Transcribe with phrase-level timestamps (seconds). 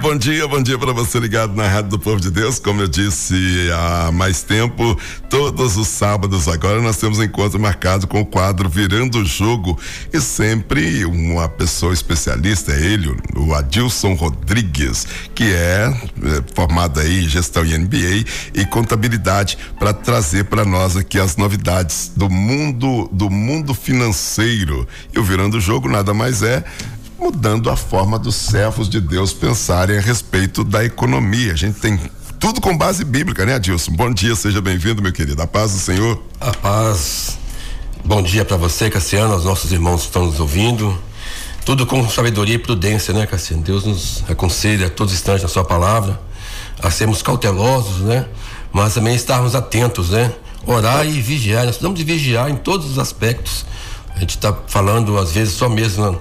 [0.00, 2.58] Bom dia, bom dia para você ligado na Rádio do Povo de Deus.
[2.58, 3.34] Como eu disse
[3.72, 4.98] há mais tempo,
[5.30, 9.78] todos os sábados agora nós temos encontro marcado com o quadro Virando o Jogo
[10.12, 17.24] e sempre uma pessoa especialista, é ele, o Adilson Rodrigues, que é, é formado aí
[17.24, 23.08] em gestão em MBA e contabilidade para trazer para nós aqui as novidades do mundo
[23.12, 24.88] do mundo financeiro.
[25.14, 26.64] E o Virando o Jogo nada mais é
[27.18, 31.52] mudando a forma dos servos de Deus pensarem a respeito da economia.
[31.52, 31.98] A gente tem
[32.38, 33.92] tudo com base bíblica, né, Adilson?
[33.92, 35.40] Bom dia, seja bem-vindo, meu querido.
[35.40, 36.22] A paz do Senhor.
[36.40, 37.38] A paz.
[38.04, 40.96] Bom dia para você, Cassiano, aos nossos irmãos que estão nos ouvindo.
[41.64, 43.62] Tudo com sabedoria e prudência, né, Cassiano?
[43.62, 46.20] Deus nos aconselha a todos os instantes na sua palavra
[46.82, 48.26] a sermos cautelosos, né?
[48.72, 50.32] Mas também estarmos atentos, né?
[50.66, 51.64] Orar e vigiar.
[51.64, 53.64] Nós precisamos de vigiar em todos os aspectos.
[54.14, 56.20] A gente está falando, às vezes, só mesmo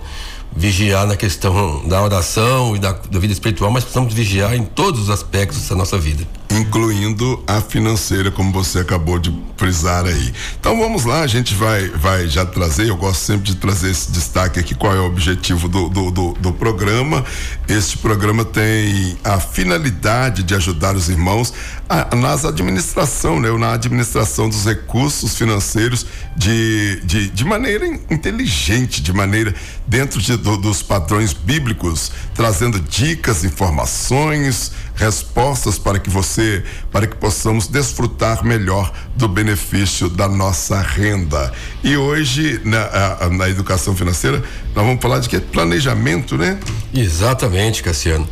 [0.56, 5.02] vigiar na questão da oração e da, da vida espiritual, mas precisamos vigiar em todos
[5.02, 10.34] os aspectos da nossa vida incluindo a financeira, como você acabou de frisar aí.
[10.60, 14.12] Então vamos lá, a gente vai, vai já trazer, eu gosto sempre de trazer esse
[14.12, 17.26] destaque aqui, qual é o objetivo do, do, do, do programa.
[17.68, 21.54] Este programa tem a finalidade de ajudar os irmãos
[21.90, 23.50] a, nas administração, né?
[23.58, 29.54] Na administração dos recursos financeiros de, de, de maneira inteligente, de maneira
[29.88, 37.16] dentro de, do, dos padrões bíblicos, trazendo dicas, informações, respostas para que você, para que
[37.16, 41.52] possamos desfrutar melhor do benefício da nossa renda.
[41.84, 44.44] E hoje, na, na educação financeira,
[44.76, 45.40] nós vamos falar de que?
[45.40, 46.60] Planejamento, né?
[46.94, 48.28] Exatamente, Cassiano.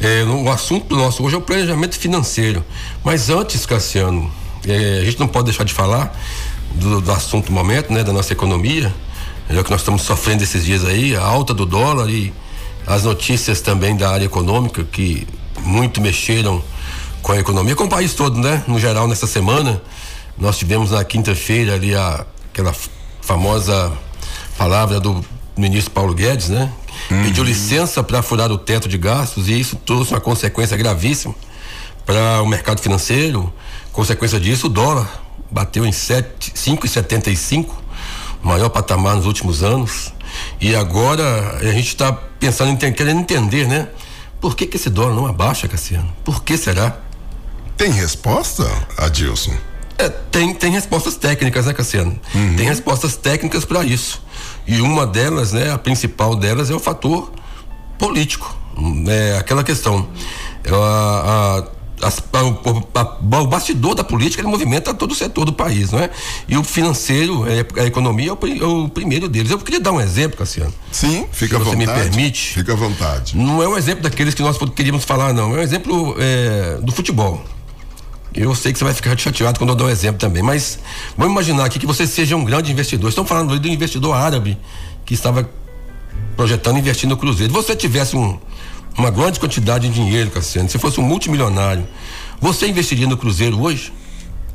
[0.00, 2.64] É, o assunto nosso hoje é o planejamento financeiro.
[3.04, 4.30] Mas antes, Cassiano,
[4.66, 6.16] é, a gente não pode deixar de falar
[6.74, 8.02] do, do assunto do momento, né?
[8.02, 8.92] Da nossa economia.
[9.48, 12.32] O que nós estamos sofrendo esses dias aí, a alta do dólar e
[12.84, 15.26] as notícias também da área econômica que
[15.66, 16.62] muito mexeram
[17.22, 18.62] com a economia, com o país todo, né?
[18.66, 19.82] No geral, nessa semana,
[20.38, 22.72] nós tivemos na quinta-feira ali a, aquela
[23.20, 23.92] famosa
[24.56, 25.24] palavra do
[25.56, 26.70] ministro Paulo Guedes, né?
[27.10, 27.24] Uhum.
[27.24, 31.34] Pediu licença para furar o teto de gastos e isso trouxe uma consequência gravíssima
[32.04, 33.52] para o mercado financeiro.
[33.92, 37.70] Consequência disso, o dólar bateu em 5,75,
[38.42, 40.12] maior patamar nos últimos anos.
[40.60, 43.88] E agora a gente está pensando em querendo entender, né?
[44.46, 46.08] Por que, que esse dólar não abaixa, Cassiano?
[46.24, 46.98] Por que será?
[47.76, 48.62] Tem resposta,
[48.96, 49.52] Adilson?
[49.98, 52.16] É, tem, tem respostas técnicas, né, Cassiano?
[52.32, 52.54] Uhum.
[52.54, 54.22] Tem respostas técnicas para isso.
[54.64, 57.32] E uma delas, né, a principal delas é o fator
[57.98, 58.56] político.
[59.08, 60.08] É aquela questão.
[60.70, 61.64] A, a
[62.02, 65.98] as, a, a, o bastidor da política ele movimenta todo o setor do país, não
[65.98, 66.10] é?
[66.48, 69.50] E o financeiro, é, a economia é o, é o, primeiro deles.
[69.50, 70.72] Eu queria dar um exemplo, Cassiano.
[70.92, 71.84] Sim, fica à vontade.
[71.84, 72.54] Você me permite?
[72.54, 73.36] Fica à vontade.
[73.36, 75.56] Não é um exemplo daqueles que nós queríamos falar, não.
[75.56, 77.42] É um exemplo é, do futebol.
[78.34, 80.78] Eu sei que você vai ficar chateado quando eu dou um exemplo também, mas
[81.16, 83.08] vamos imaginar aqui que você seja um grande investidor.
[83.08, 84.58] Estamos falando do investidor árabe
[85.06, 85.48] que estava
[86.36, 87.50] projetando investir no Cruzeiro.
[87.50, 88.38] Se você tivesse um,
[88.96, 91.86] uma grande quantidade de dinheiro, Cassiano, se fosse um multimilionário,
[92.40, 93.92] você investiria no Cruzeiro hoje?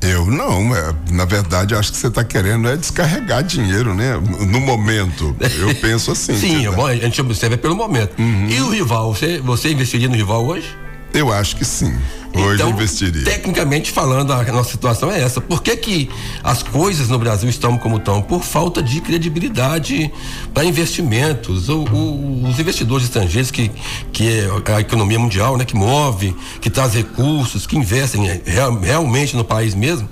[0.02, 4.19] Eu não, é, na verdade acho que você está querendo é descarregar dinheiro, né?
[4.47, 6.35] No momento, eu penso assim.
[6.35, 8.19] Sim, bom, a gente observa pelo momento.
[8.19, 8.50] Uhum.
[8.50, 10.75] E o rival, você, você investiria no rival hoje?
[11.13, 11.94] Eu acho que sim.
[12.33, 13.23] Hoje então, investiria.
[13.23, 15.41] Tecnicamente falando, a nossa situação é essa.
[15.41, 16.09] Por que, que
[16.44, 18.22] as coisas no Brasil estão como estão?
[18.22, 20.11] Por falta de credibilidade
[20.53, 21.67] para investimentos.
[21.67, 23.69] O, o, os investidores estrangeiros, que,
[24.13, 29.35] que é a economia mundial, né, que move, que traz recursos, que investem real, realmente
[29.35, 30.07] no país mesmo,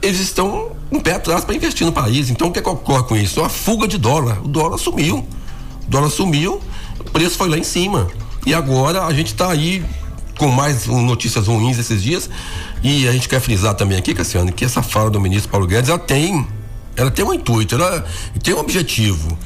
[0.00, 2.30] eles estão um pé atrás para investir no país.
[2.30, 3.42] Então o que, é que ocorre com isso?
[3.42, 4.40] A fuga de dólar.
[4.44, 5.26] O dólar sumiu.
[5.86, 6.60] O dólar sumiu,
[7.00, 8.06] o preço foi lá em cima.
[8.46, 9.84] E agora a gente está aí
[10.40, 12.30] com mais notícias ruins esses dias.
[12.82, 15.90] E a gente quer frisar também aqui, Cassiano, que essa fala do ministro Paulo Guedes,
[15.90, 16.46] ela tem,
[16.96, 18.02] ela tem um intuito, ela
[18.42, 19.36] tem um objetivo.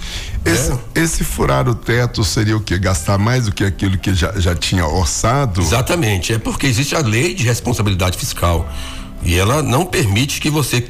[0.44, 0.78] Esse, é.
[0.94, 2.78] esse furar o teto seria o que?
[2.78, 5.60] Gastar mais do que aquilo que já, já tinha orçado?
[5.60, 8.68] Exatamente, é porque existe a lei de responsabilidade fiscal
[9.24, 10.88] e ela não permite que você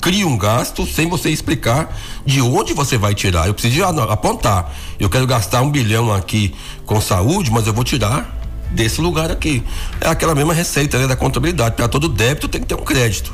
[0.00, 1.96] crie um gasto sem você explicar
[2.26, 3.46] de onde você vai tirar.
[3.46, 4.74] Eu preciso apontar.
[4.98, 6.52] Eu quero gastar um bilhão aqui
[6.84, 8.33] com saúde, mas eu vou tirar
[8.74, 9.62] desse lugar aqui.
[10.00, 11.74] É aquela mesma receita né, da contabilidade.
[11.76, 13.32] Para todo débito tem que ter um crédito.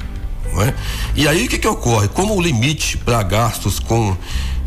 [0.53, 0.75] Não é?
[1.15, 2.09] E aí o que, que ocorre?
[2.09, 4.17] Como o limite para gastos com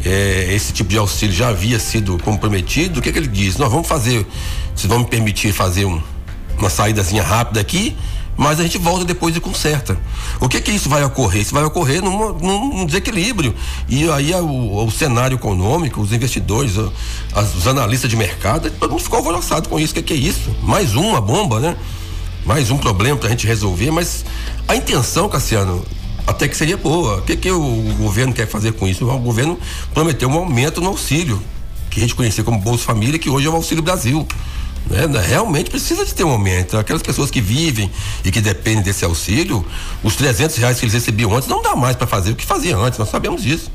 [0.06, 3.58] é, esse tipo de auxílio já havia sido comprometido, o que, que ele diz?
[3.58, 4.26] Nós vamos fazer,
[4.76, 6.02] vocês vão me permitir fazer um,
[6.58, 7.96] uma saídazinha rápida aqui,
[8.38, 9.98] mas a gente volta depois e conserta.
[10.40, 11.42] O que que isso vai ocorrer?
[11.42, 13.54] Isso vai ocorrer num, num desequilíbrio.
[13.88, 16.74] E aí o, o, cenário econômico, os investidores,
[17.34, 19.92] as, os analistas de mercado, todo mundo ficou alvoroçado com isso.
[19.92, 20.56] O que, que é isso?
[20.64, 21.76] Mais uma bomba, né?
[22.46, 24.26] Mais um problema para a gente resolver, mas
[24.68, 25.86] a intenção, Cassiano,
[26.26, 27.20] até que seria boa.
[27.20, 29.08] O que, que o governo quer fazer com isso?
[29.08, 29.58] O governo
[29.94, 31.42] prometeu um aumento no auxílio,
[31.90, 34.28] que a gente conhecia como Bolsa Família, que hoje é o Auxílio Brasil.
[34.90, 35.06] Né?
[35.28, 36.78] Realmente precisa de ter um aumento.
[36.78, 37.90] Aquelas pessoas que vivem
[38.24, 39.66] e que dependem desse auxílio,
[40.04, 42.78] os 300 reais que eles recebiam antes não dá mais para fazer o que fazia
[42.78, 43.72] antes, nós sabemos disso.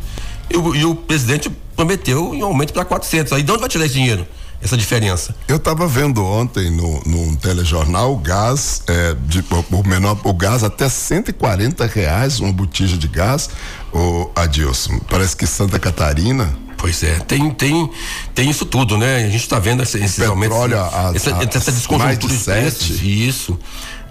[0.50, 3.32] E o, e o presidente prometeu um aumento para 400.
[3.32, 4.26] Aí de onde vai tirar esse dinheiro?
[4.60, 5.34] essa diferença?
[5.46, 10.64] Eu estava vendo ontem no, no telejornal o gás, é, de, o, menor, o gás
[10.64, 13.48] até 140 reais, uma botija de gás,
[13.92, 14.98] o Adilson.
[15.08, 16.67] Parece que Santa Catarina.
[16.78, 17.90] Pois é, tem, tem,
[18.32, 19.16] tem isso tudo, né?
[19.16, 20.56] A gente está vendo esses, esses aumentos.
[20.56, 23.02] Olha, essa, essa desconjuntura de preços.
[23.02, 23.58] Isso.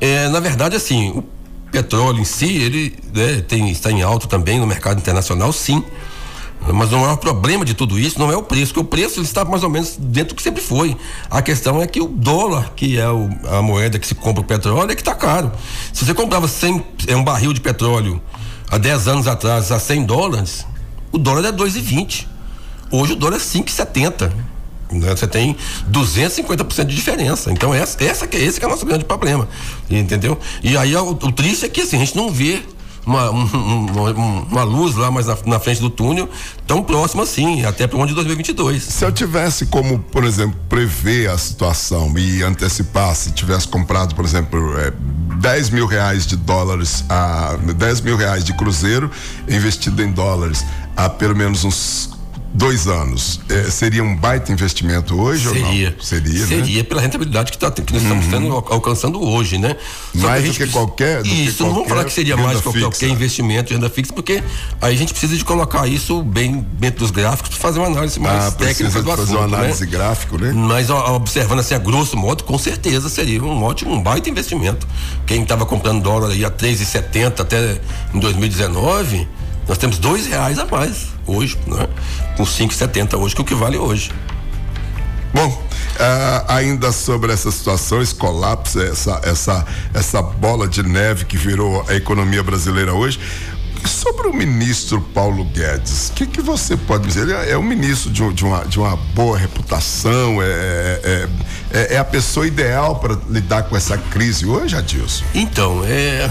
[0.01, 1.23] É, na verdade, assim, o
[1.71, 5.81] petróleo em si, ele né, tem, está em alto também no mercado internacional, sim.
[6.73, 9.45] Mas o maior problema de tudo isso não é o preço, porque o preço está
[9.45, 10.97] mais ou menos dentro do que sempre foi.
[11.29, 14.45] A questão é que o dólar, que é o, a moeda que se compra o
[14.45, 15.51] petróleo, é que está caro.
[15.93, 18.21] Se você comprava 100, é um barril de petróleo
[18.69, 20.65] há 10 anos atrás a 100 dólares,
[21.11, 22.27] o dólar é 2,20.
[22.91, 24.31] Hoje o dólar é 5,70.
[24.91, 25.09] Né?
[25.15, 25.55] Você tem
[25.91, 27.51] 250% de diferença.
[27.51, 29.47] Então, essa, essa, esse que é o nosso grande problema.
[29.89, 30.39] Entendeu?
[30.63, 32.61] E aí o, o triste é que assim, a gente não vê
[33.05, 36.29] uma, um, uma, uma, luz lá mais na, na, frente do túnel,
[36.65, 38.83] tão próxima assim, até para o ano de 2022.
[38.83, 44.25] Se eu tivesse como, por exemplo, prever a situação e antecipar, se tivesse comprado, por
[44.25, 44.91] exemplo, é,
[45.37, 49.09] 10 mil reais de dólares, a 10 mil reais de cruzeiro
[49.47, 50.65] investido em dólares
[50.97, 52.16] há pelo menos uns
[52.57, 56.01] dois anos, eh, seria um baita investimento hoje seria, ou não?
[56.03, 56.39] Seria.
[56.39, 56.47] Né?
[56.47, 56.83] Seria né?
[56.83, 58.31] pela rentabilidade que, tá, que nós estamos uhum.
[58.31, 59.75] tendo, alcançando hoje, né?
[60.15, 61.21] Só mais que do que qualquer.
[61.21, 64.11] Do isso, que não vamos falar que seria mais qualquer, qualquer investimento de renda fixa,
[64.11, 64.43] porque
[64.81, 68.19] aí a gente precisa de colocar isso bem dentro dos gráficos para fazer uma análise
[68.19, 69.91] mais ah, técnica do fazer assunto, uma análise né?
[69.91, 70.51] gráfico, né?
[70.51, 74.87] Mas ó, observando assim a grosso modo, com certeza seria um ótimo, um baita investimento.
[75.27, 77.79] Quem estava comprando dólar aí a 3,70 até
[78.15, 79.36] em 2019
[79.67, 81.87] nós temos dois reais a mais hoje, né?
[82.37, 84.11] Com 5,70 hoje, que é o que vale hoje.
[85.33, 91.37] Bom, uh, ainda sobre essa situação, esse colapso, essa, essa, essa bola de neve que
[91.37, 93.19] virou a economia brasileira hoje.
[93.85, 97.21] Sobre o ministro Paulo Guedes, o que, que você pode dizer?
[97.21, 101.29] Ele é, é um ministro de, de, uma, de uma boa reputação, é, é,
[101.71, 105.23] é, é a pessoa ideal para lidar com essa crise hoje, Adilson?
[105.33, 106.29] Então, é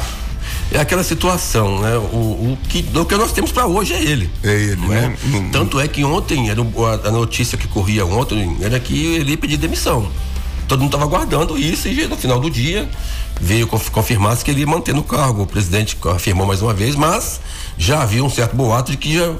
[0.73, 1.97] é aquela situação, né?
[1.97, 4.31] O, o que, o que nós temos para hoje é ele.
[4.43, 5.17] É ele, né?
[5.53, 9.57] Tanto é que ontem, era a, notícia que corria ontem era que ele ia pedir
[9.57, 10.11] demissão.
[10.67, 12.89] Todo mundo estava aguardando isso e no final do dia
[13.41, 15.43] veio confirmar que ele ia manter no cargo.
[15.43, 17.41] O presidente afirmou mais uma vez, mas
[17.79, 19.33] já havia um certo boato de que já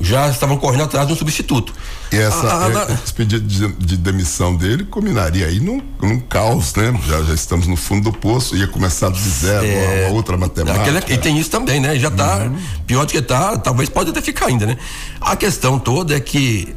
[0.00, 1.72] já estavam correndo atrás de um substituto.
[2.10, 6.74] E essa, a, a, esse pedido de, de, demissão dele culminaria aí num, num caos,
[6.74, 6.98] né?
[7.06, 10.82] Já, já, estamos no fundo do poço, ia começar de zero, é, uma, outra matemática.
[10.82, 11.98] Aquela, e tem isso também, né?
[11.98, 12.56] Já está uhum.
[12.86, 14.76] pior do que está, talvez pode até ficar ainda, né?
[15.20, 16.74] A questão toda é que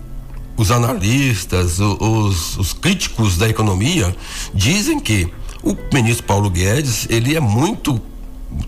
[0.55, 4.15] os analistas, os, os críticos da economia
[4.53, 5.31] dizem que
[5.63, 8.01] o ministro Paulo Guedes, ele é muito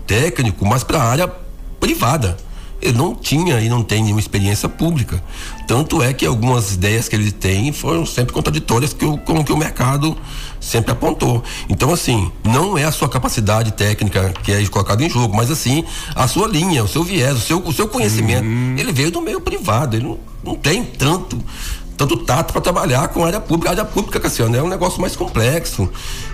[0.06, 1.28] técnico, mas para a área
[1.80, 2.36] privada
[2.80, 5.22] ele não tinha e não tem nenhuma experiência pública.
[5.66, 9.52] Tanto é que algumas ideias que ele tem foram sempre contraditórias com, com o que
[9.52, 10.16] o mercado
[10.58, 11.42] sempre apontou.
[11.68, 15.84] Então, assim, não é a sua capacidade técnica que é colocada em jogo, mas assim,
[16.14, 18.44] a sua linha, o seu viés, o seu, o seu conhecimento.
[18.44, 18.76] Uhum.
[18.78, 21.38] Ele veio do meio privado, ele não, não tem tanto
[21.96, 23.68] tanto tato para trabalhar com a área pública.
[23.68, 25.86] A área pública, Cassiano, é um negócio mais complexo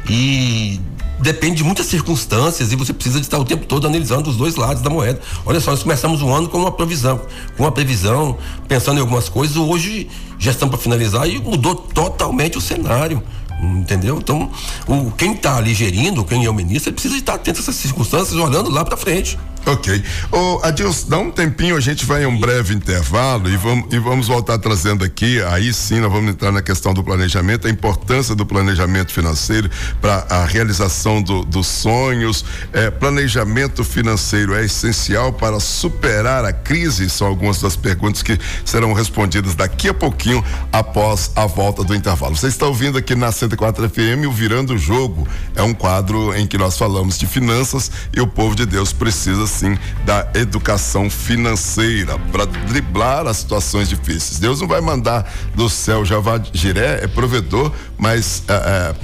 [0.09, 0.81] e
[1.19, 4.57] depende de muitas circunstâncias e você precisa de estar o tempo todo analisando os dois
[4.57, 5.21] lados da moeda.
[5.45, 7.21] Olha só, nós começamos o ano com uma previsão,
[7.57, 8.37] com uma previsão,
[8.69, 10.09] pensando em algumas coisas, hoje
[10.39, 13.23] já estamos para finalizar e mudou totalmente o cenário.
[13.59, 14.19] Entendeu?
[14.19, 14.51] Então,
[14.87, 17.77] o, quem está ali gerindo, quem é o ministro, ele precisa estar atento a essas
[17.77, 19.39] circunstâncias, olhando lá para frente.
[19.69, 20.01] Ok.
[20.31, 23.99] Ô, Adilson, dá um tempinho, a gente vai em um breve intervalo e vamos, e
[23.99, 28.33] vamos voltar trazendo aqui, aí sim nós vamos entrar na questão do planejamento, a importância
[28.37, 29.69] do planejamento financeiro
[30.01, 32.45] para a realização do, dos sonhos.
[32.73, 37.11] É, planejamento financeiro é essencial para superar a crise?
[37.11, 42.37] São algumas das perguntas que serão respondidas daqui a pouquinho após a volta do intervalo.
[42.37, 45.27] Você está ouvindo aqui na 104 FM o Virando o Jogo.
[45.57, 49.56] É um quadro em que nós falamos de finanças e o povo de Deus precisa
[49.57, 54.39] assim da educação financeira para driblar as situações difíceis.
[54.39, 58.95] Deus não vai mandar do céu Javá Jiré, é provedor, mas é,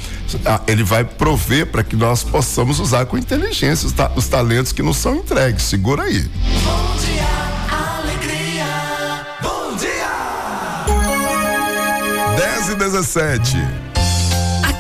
[0.45, 4.73] é, ele vai prover para que nós possamos usar com inteligência os, ta os talentos
[4.73, 5.63] que nos são entregues.
[5.63, 6.21] Segura aí.
[6.65, 7.25] Bom dia,
[7.99, 8.67] alegria.
[9.41, 10.13] Bom dia.
[12.37, 13.92] 10 e 17.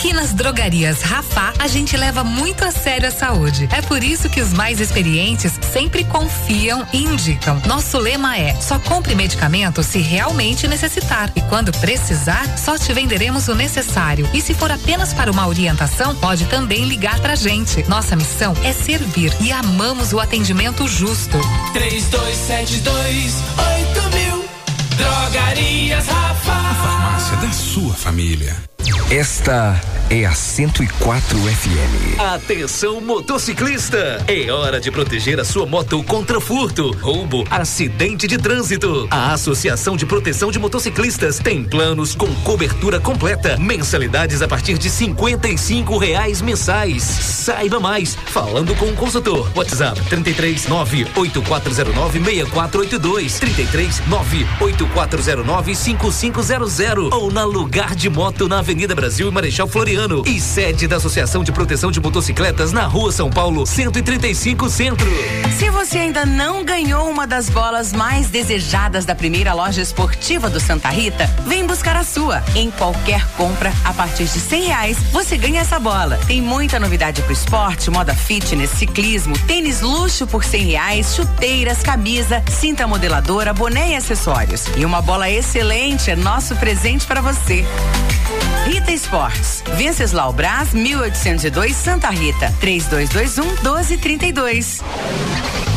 [0.03, 3.69] Aqui nas drogarias Rafá, a gente leva muito a sério a saúde.
[3.71, 7.63] É por isso que os mais experientes sempre confiam e indicam.
[7.69, 11.31] Nosso lema é: só compre medicamento se realmente necessitar.
[11.37, 14.29] E quando precisar, só te venderemos o necessário.
[14.35, 17.89] E se for apenas para uma orientação, pode também ligar pra gente.
[17.89, 21.39] Nossa missão é servir e amamos o atendimento justo.
[21.75, 24.45] 3272 8000
[24.97, 26.53] Drogarias Rafa.
[26.53, 28.72] A farmácia da sua família.
[29.13, 29.79] Esta
[30.09, 32.19] é a 104 FM.
[32.19, 34.25] Atenção motociclista!
[34.27, 39.07] É hora de proteger a sua moto contra furto, roubo, acidente de trânsito.
[39.11, 44.89] A Associação de Proteção de Motociclistas tem planos com cobertura completa, mensalidades a partir de
[44.89, 47.03] e reais mensais.
[47.03, 49.51] Saiba mais falando com o consultor.
[49.55, 59.02] WhatsApp 33 98409 6482 33 98409 5500 ou na lugar de moto na Avenida Brasil
[59.03, 63.67] e Marechal Floriano e sede da Associação de Proteção de Motocicletas na Rua São Paulo,
[63.67, 65.11] 135 Centro.
[65.59, 70.61] Se você ainda não ganhou uma das bolas mais desejadas da primeira loja esportiva do
[70.61, 72.45] Santa Rita, vem buscar a sua.
[72.55, 76.17] Em qualquer compra a partir de cem reais, você ganha essa bola.
[76.29, 82.41] Tem muita novidade pro esporte, moda fitness, ciclismo, tênis luxo por cem reais, chuteiras, camisa,
[82.49, 84.67] cinta modeladora, boné e acessórios.
[84.77, 87.67] E uma bola excelente é nosso presente para você.
[88.65, 89.63] Rita Esportes.
[89.77, 92.53] Venceslau Brás, 1802 Santa Rita.
[92.61, 94.81] 3221 1232.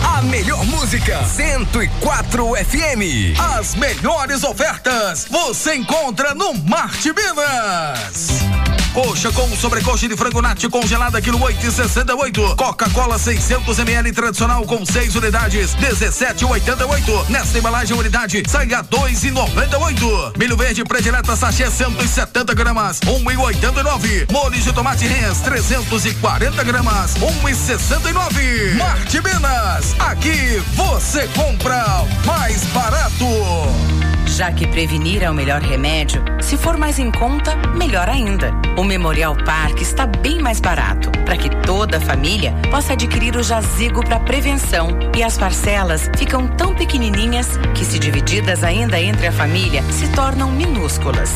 [0.04, 3.38] A melhor música 104 FM.
[3.58, 8.65] As melhores ofertas você encontra no Marte Minas.
[8.96, 12.56] Coxa com sobrecoxa de frango nati congelada quilo oito e sessenta oito.
[12.56, 17.28] Coca-Cola 600 ml tradicional com seis unidades 17,88.
[17.28, 20.34] Nesta embalagem unidade sai a dois e noventa e oito.
[20.38, 24.28] Milho verde predileta sachê 170 gramas um e oitenta e nove.
[24.32, 28.76] Molho de tomate rens 340 gramas um e sessenta e nove.
[28.76, 31.86] Marte Minas, aqui você compra
[32.26, 33.26] mais barato.
[34.36, 38.52] Já que prevenir é o melhor remédio, se for mais em conta, melhor ainda.
[38.78, 43.42] O Memorial Park está bem mais barato, para que toda a família possa adquirir o
[43.42, 44.90] jazigo para prevenção.
[45.16, 50.52] E as parcelas ficam tão pequenininhas que, se divididas ainda entre a família, se tornam
[50.52, 51.32] minúsculas.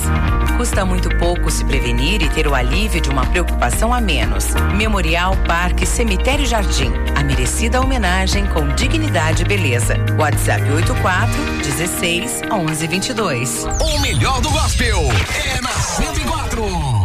[0.57, 4.47] Custa muito pouco se prevenir e ter o alívio de uma preocupação a menos.
[4.75, 6.91] Memorial Parque Cemitério Jardim.
[7.15, 9.95] A merecida homenagem com dignidade e beleza.
[10.17, 13.65] WhatsApp 84 16 11 22.
[13.79, 14.99] O melhor do gospel
[15.45, 16.98] é na 104.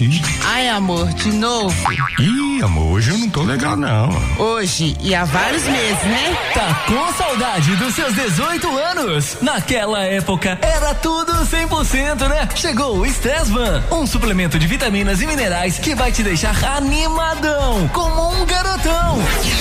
[0.00, 0.22] E noite.
[0.44, 1.74] Ai, amor, de novo.
[2.20, 4.10] Ih, amor, hoje eu não tô legal, não.
[4.38, 6.36] Hoje e há vários meses, né?
[6.52, 9.36] Tá com saudade dos seus 18 anos?
[9.40, 12.48] Naquela época era tudo 100%, né?
[12.54, 17.88] Chegou o Stress Van, um suplemento de vitaminas e minerais que vai te deixar animadão,
[17.92, 19.18] como um garotão.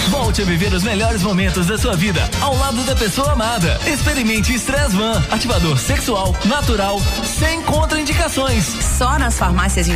[0.09, 3.79] Volte a viver os melhores momentos da sua vida ao lado da pessoa amada.
[3.85, 8.65] Experimente Stress Van, ativador sexual, natural, sem contraindicações
[8.97, 9.87] só nas farmácias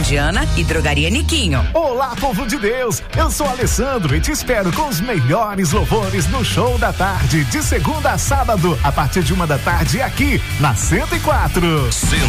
[0.55, 1.67] E Drogaria Niquinho.
[1.74, 3.01] Olá, povo de Deus!
[3.17, 7.63] Eu sou Alessandro e te espero com os melhores louvores no show da tarde, de
[7.63, 11.91] segunda a sábado, a partir de uma da tarde, aqui na 104.
[11.91, 12.21] 104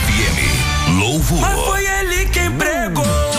[0.00, 0.98] FM.
[0.98, 1.40] Louvor.
[1.42, 3.33] Mas foi ele quem pregou.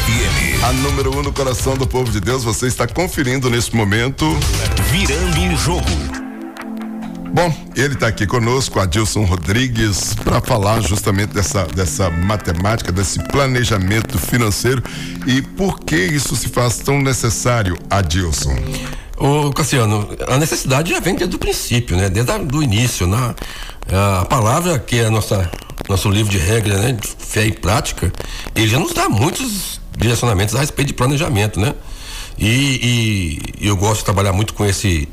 [0.00, 0.64] FM.
[0.64, 4.26] A número um no coração do povo de Deus, você está conferindo nesse momento.
[4.90, 6.20] Virando o jogo.
[7.32, 14.18] Bom, ele está aqui conosco, Adilson Rodrigues, para falar justamente dessa, dessa matemática, desse planejamento
[14.18, 14.82] financeiro
[15.26, 18.56] e por que isso se faz tão necessário, Adilson.
[19.16, 22.08] Ô, Cassiano, a necessidade já vem desde o princípio, né?
[22.08, 23.34] Desde o início, né?
[24.20, 25.50] A palavra que é nossa
[25.88, 28.12] nosso livro de regra, né, de fé e prática,
[28.54, 31.74] ele já nos dá muitos direcionamentos a respeito de planejamento, né?
[32.38, 35.08] E, e eu gosto de trabalhar muito com esse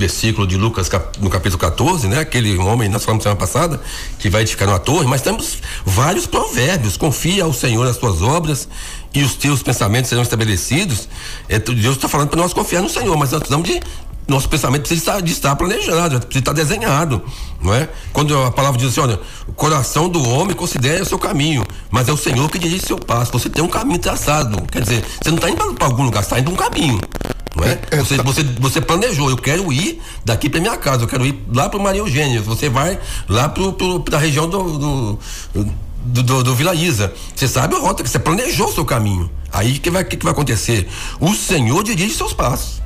[0.00, 0.90] versículo de Lucas
[1.20, 2.20] no capítulo 14, né?
[2.20, 3.80] Aquele homem, nós falamos semana passada,
[4.18, 6.96] que vai edificar uma torre, mas temos vários provérbios.
[6.96, 8.66] Confia ao Senhor as tuas obras
[9.12, 11.08] e os teus pensamentos serão estabelecidos,
[11.48, 13.80] é, Deus está falando para nós confiar no Senhor, mas nós precisamos de
[14.28, 17.22] nosso pensamento precisa estar, de estar planejado, precisa estar desenhado,
[17.60, 17.88] não é?
[18.12, 22.08] Quando a palavra diz assim, olha, o coração do homem considera o seu caminho, mas
[22.08, 23.32] é o Senhor que dirige seu passo.
[23.32, 26.28] Você tem um caminho traçado, quer dizer, você não está indo para algum lugar, você
[26.28, 27.00] está indo um caminho.
[27.56, 27.78] Não é?
[27.96, 31.68] Você, você, você planejou, eu quero ir daqui para minha casa, eu quero ir lá
[31.68, 32.40] para Maria Eugênia.
[32.42, 32.98] Você vai
[33.28, 35.18] lá para a região do, do,
[36.04, 37.12] do, do, do Vila Isa.
[37.34, 39.28] Você sabe a rota, que você planejou o seu caminho.
[39.52, 40.88] Aí que vai, que, que vai acontecer?
[41.18, 42.79] O Senhor dirige seus passos.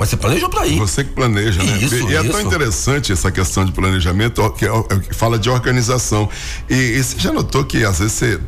[0.00, 0.78] Mas você planejou para ir.
[0.78, 1.76] Você que planeja, né?
[1.76, 2.30] Isso, e é isso.
[2.30, 6.26] tão interessante essa questão de planejamento, que, ó, que fala de organização.
[6.70, 8.40] E, e você já notou que às vezes você,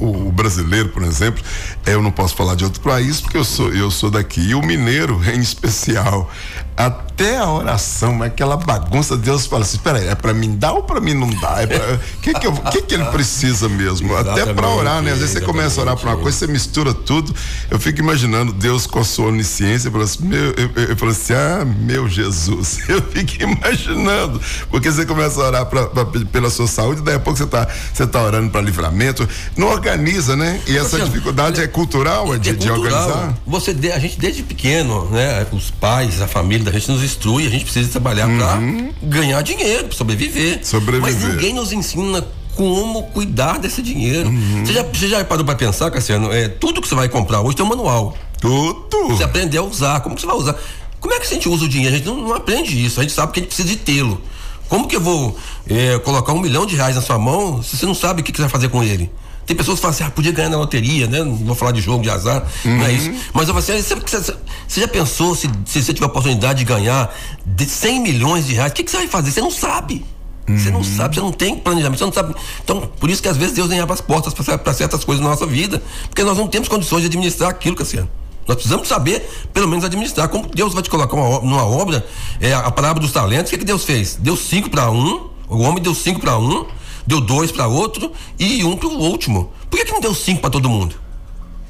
[0.00, 1.42] o, o brasileiro, por exemplo,
[1.84, 4.40] é, eu não posso falar de outro país porque eu sou, eu sou daqui.
[4.40, 6.30] E o mineiro, em especial,
[6.76, 10.84] até a oração, é aquela bagunça, Deus fala assim: peraí, é para mim dar ou
[10.84, 11.60] para mim não dá?
[11.60, 14.16] É pra, que, que, eu- que, que ele precisa mesmo?
[14.16, 15.10] Até para Exatamente, orar, né?
[15.10, 17.34] Às vezes você começa a orar para uma coisa, você mistura tudo.
[17.68, 21.10] Eu fico imaginando Deus com a sua onisciência, falando assim, meu, eu, eu, eu falo
[21.12, 22.78] assim, ah, meu Jesus.
[22.88, 27.18] Eu fico imaginando, porque você começa a orar pra, pra- pela sua saúde, daí a
[27.20, 29.28] pouco você tá, você tá orando para livramento.
[29.56, 30.60] Não organiza, né?
[30.66, 33.00] E essa dificuldade é cultural, é de, É de cultural.
[33.08, 33.38] organizar?
[33.46, 35.46] Você, de- a gente desde pequeno, né?
[35.52, 38.58] Os pais, a família da gente nos instrui, a gente precisa trabalhar para
[39.02, 40.58] ganhar dinheiro, pra sobreviver.
[40.58, 40.64] Uhum.
[40.64, 41.14] Sobreviver.
[41.14, 44.28] Mas ninguém nos ensina como cuidar desse dinheiro.
[44.28, 44.64] Uhum.
[44.66, 46.32] Você, já, você já parou para pensar, Cassiano?
[46.32, 48.16] É, tudo que você vai comprar hoje tem um manual.
[48.40, 49.08] Tudo.
[49.08, 50.00] Você aprender a usar.
[50.00, 50.56] Como que você vai usar?
[51.00, 51.94] Como é que a gente usa o dinheiro?
[51.94, 52.98] A gente não, não aprende isso.
[53.00, 54.20] A gente sabe que a gente precisa de tê-lo.
[54.68, 55.36] Como que eu vou
[55.68, 58.30] é, colocar um milhão de reais na sua mão se você não sabe o que,
[58.32, 59.10] que você vai fazer com ele?
[59.46, 61.20] Tem pessoas que falam assim, ah, podia ganhar na loteria, né?
[61.24, 63.10] Não vou falar de jogo, de azar, não é isso.
[63.32, 64.36] Mas eu falo assim, você, você-
[64.68, 67.14] você já pensou se, se você tiver a oportunidade de ganhar
[67.46, 69.30] de 100 milhões de reais, o que, que você vai fazer?
[69.30, 70.04] Você não sabe.
[70.46, 72.34] Você não sabe, você não tem planejamento, você não sabe.
[72.62, 75.30] Então, por isso que às vezes Deus nem abre as portas para certas coisas na
[75.30, 78.08] nossa vida, porque nós não temos condições de administrar aquilo, Cassiano.
[78.48, 80.26] Nós precisamos saber, pelo menos, administrar.
[80.28, 82.04] Como Deus vai te colocar uma, numa obra,
[82.40, 84.16] é, a parábola dos talentos, o que, que Deus fez?
[84.16, 86.64] Deu cinco para um, o homem deu cinco para um,
[87.06, 89.52] deu dois para outro e um para o último.
[89.68, 90.96] Por que, que não deu cinco para todo mundo?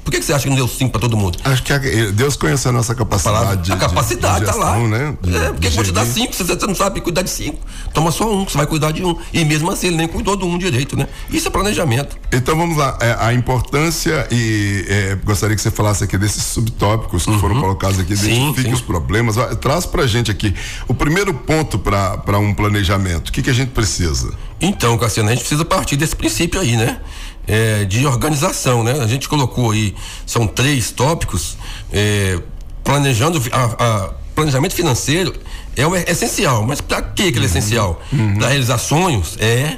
[0.03, 1.37] Por que, que você acha que não deu cinco para todo mundo?
[1.43, 1.77] Acho que a-
[2.13, 3.61] Deus conhece a nossa capacidade.
[3.63, 4.77] de- a capacidade de, de tá lá.
[4.79, 5.15] Né?
[5.21, 7.59] De- é, porque de vou te dar cinco, você, você não sabe cuidar de cinco.
[7.93, 9.15] Toma só um, você vai cuidar de um.
[9.31, 11.07] E mesmo assim, ele nem cuidou do um direito, né?
[11.29, 12.17] Isso é planejamento.
[12.31, 17.25] Então vamos lá, é, a importância e é, gostaria que você falasse aqui desses subtópicos
[17.25, 18.49] que foram colocados aqui, Uhum.
[18.49, 20.53] Identifique os problemas, traz pra gente aqui
[20.87, 24.33] o primeiro ponto para um planejamento, o que que a gente precisa?
[24.61, 26.99] Então, Cassiano, a gente precisa partir desse princípio aí, né?
[27.47, 28.93] É, de organização, né?
[29.01, 31.57] A gente colocou aí, são três tópicos,
[31.91, 32.39] é,
[32.83, 35.33] planejando, a, a- planejamento financeiro
[35.75, 37.99] é, essencial, mas para que ele é essencial?
[38.37, 39.35] Para realizar sonhos?
[39.39, 39.77] É.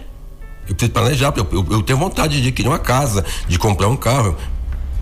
[0.68, 3.96] Eu preciso planejar, eu, eu, eu tenho vontade de adquirir uma casa, de comprar um
[3.98, 4.38] carro.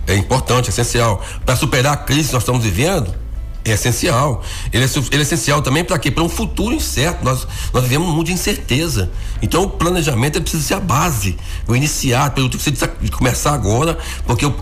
[0.06, 1.22] É importante, é essencial.
[1.44, 3.14] Para superar a crise que nós estamos vivendo,
[3.64, 4.42] é essencial.
[4.72, 6.10] Ele é, ele é essencial também para quê?
[6.10, 7.24] Para um futuro incerto.
[7.24, 9.10] Nós, nós vivemos um mundo de incerteza.
[9.42, 13.98] Então o planejamento precisa ser a base, o iniciar, pelo que você precisa começar agora,
[14.26, 14.54] porque o-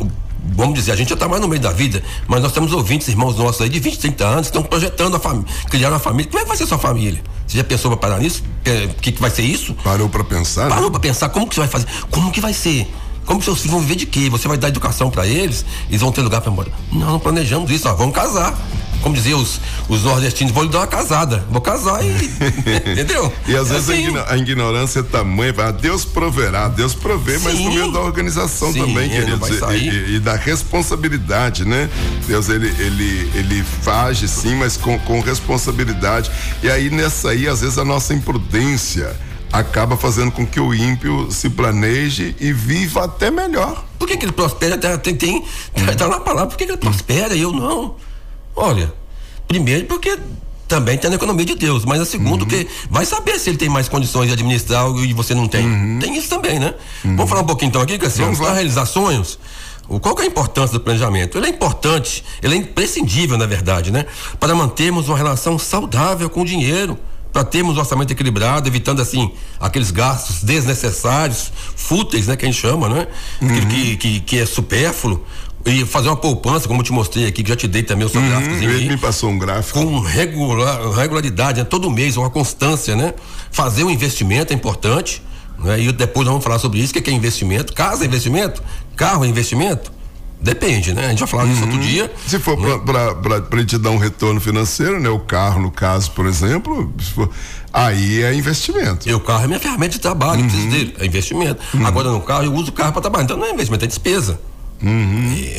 [0.51, 3.09] Vamos dizer, a gente já está mais no meio da vida, mas nós temos ouvintes,
[3.09, 6.31] irmãos nossos aí de 20, 30 anos, que estão projetando a família, criar uma família.
[6.31, 7.21] Como é que vai ser sua família?
[7.47, 8.43] Você já pensou para parar nisso?
[8.91, 9.75] O que, que vai ser isso?
[9.85, 10.69] Parou para pensar?
[10.69, 11.87] Parou para pensar como que você vai fazer?
[12.11, 12.89] Como que vai ser?
[13.29, 14.29] Como seus filhos vão viver de quê?
[14.31, 15.63] Você vai dar educação para eles?
[15.89, 16.73] Eles vão ter lugar para morar?
[16.91, 18.59] Não, não planejamos isso, ó, vamos casar.
[19.03, 21.45] Como diziam os, os nordestinos, vou lhe dar uma casada.
[21.51, 22.09] Vou casar e.
[22.91, 23.33] Entendeu?
[23.47, 24.03] E às vezes a Assim.
[24.09, 27.65] igno- a ignorância é tamanha, ah, Deus proverá, Deus provê, mas Sim.
[27.67, 31.89] no meio da organização Sim, também, queridos, e, e- e da responsabilidade, né?
[32.27, 36.31] Deus, ele, ele, ele age sim, mas com, com responsabilidade.
[36.63, 39.15] E aí nessa aí, às vezes a nossa imprudência
[39.53, 43.85] acaba fazendo com que o ímpio se planeje e viva até melhor.
[43.99, 44.77] Por que, que ele prospera?
[44.79, 45.43] Tá, tem, tem,
[45.87, 47.97] tá, tá na palavra, por que, que ele prospera e eu não?
[48.55, 48.93] Olha,
[49.47, 50.19] primeiro porque
[50.67, 53.69] também tem na economia de Deus, mas a segundo que vai saber se ele tem
[53.71, 55.99] mais condições de administrar e você não tem.
[55.99, 56.75] Tem isso também, né?
[57.03, 58.47] Vamos falar um pouquinho então aqui, Cassiano, Vamos lá.
[58.47, 59.39] para realizar sonhos.
[59.89, 61.39] o- Qual que é a importância do planejamento?
[61.39, 64.05] Ele é importante, ele é imprescindível, na verdade, né?
[64.39, 66.99] Para mantermos uma relação saudável com o dinheiro,
[67.33, 72.61] para termos um orçamento equilibrado, evitando assim aqueles gastos desnecessários, fúteis, né, que a gente
[72.61, 73.07] chama, né?
[73.41, 75.25] Aquilo que, que, que é supérfluo.
[75.67, 78.09] E fazer uma poupança, como eu te mostrei aqui, que já te dei também o
[78.09, 78.55] seu gráfico.
[78.55, 79.79] Ele me passou um gráfico.
[79.79, 81.65] Com regular, regularidade, né?
[81.65, 83.13] todo mês, uma constância, né?
[83.51, 85.23] Fazer um investimento é importante.
[85.59, 85.81] Né?
[85.81, 87.73] E depois nós vamos falar sobre isso, o que que é investimento.
[87.75, 88.63] Casa é investimento?
[88.97, 89.98] Carro é investimento?
[90.41, 91.07] Depende, né?
[91.07, 92.11] A gente vai falar disso outro dia.
[92.27, 95.09] Se for para ele te dar um retorno financeiro, né?
[95.09, 97.29] O carro, no caso, por exemplo, for-
[97.73, 99.09] aí é investimento.
[99.09, 101.61] E o carro é minha ferramenta de trabalho, eu preciso dele, é investimento.
[101.85, 104.41] Agora no carro eu uso o carro para trabalhar, então não é investimento, é despesa.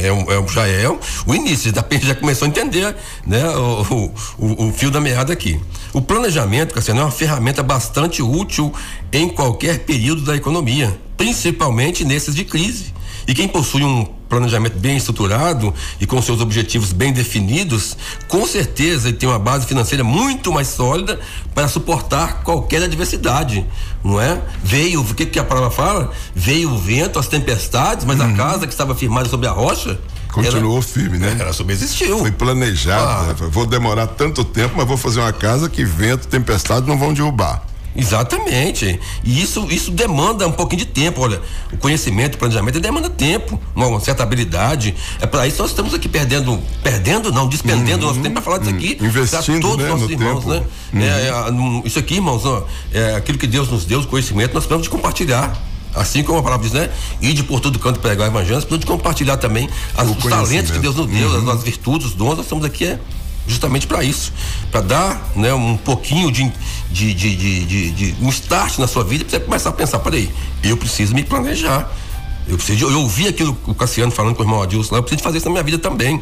[0.02, 2.96] É, um- é um- já é o início, da gente já começou a entender
[3.28, 5.60] né, o, o- o fio da meada aqui.
[5.92, 8.74] O planejamento, Cassiano, é uma ferramenta bastante útil
[9.12, 12.94] em qualquer período da economia, principalmente nesses de crise.
[13.30, 17.96] E quem possui um planejamento bem estruturado e com seus objetivos bem definidos,
[18.28, 21.20] com certeza ele tem uma base financeira muito mais sólida
[21.54, 23.64] para suportar qualquer adversidade,
[24.04, 24.42] não é?
[24.64, 26.12] Veio, o que, que a palavra fala?
[26.34, 30.00] Veio o vento, as tempestades, mas a casa que estava firmada sobre a rocha
[30.32, 31.38] Continuou firme, né?
[31.40, 32.20] Ela subsistiu.
[32.20, 33.04] Foi planejado.
[33.04, 33.34] Ah.
[33.40, 33.50] né?
[33.52, 37.64] Vou demorar tanto tempo, mas vou fazer uma casa que vento, tempestade não vão derrubar.
[37.96, 39.00] Exatamente.
[39.24, 41.22] E isso, isso demanda um pouquinho de tempo.
[41.22, 44.96] Olha, o conhecimento, o planejamento demanda tempo, uma, certa habilidade.
[45.20, 48.58] É para isso que nós estamos aqui perdendo, perdendo, não, despendendo nosso tempo para falar
[48.60, 48.98] disso aqui.
[49.02, 49.08] Uhum.
[49.08, 50.50] Investindo, todos né, os nossos no irmãos, tempo.
[50.50, 50.64] né?
[50.94, 51.02] Uhum.
[51.02, 54.64] É, é, isso aqui, irmãos, ó, é aquilo que Deus nos deu, o conhecimento, nós
[54.64, 55.58] precisamos de compartilhar.
[55.96, 56.88] Assim como a palavra diz, né?
[57.20, 60.18] Ir de por todo canto pregar o evangelho, nós precisamos de compartilhar também as- os
[60.24, 60.78] talentos que.
[60.78, 61.50] Deus nos deu, Uhum.
[61.50, 63.00] as, as virtudes, os dons, nós estamos aqui é
[63.50, 64.32] justamente para isso,
[64.72, 66.50] para dar, né, um pouquinho de
[66.92, 70.30] de, de, de, de- um start na sua vida, pra você começar a pensar, peraí,
[70.64, 71.88] eu preciso me planejar.
[72.48, 75.22] Eu preciso, eu ouvi aquilo o Cassiano falando com o irmão Adilson lá, eu preciso
[75.22, 76.20] fazer isso na minha vida também.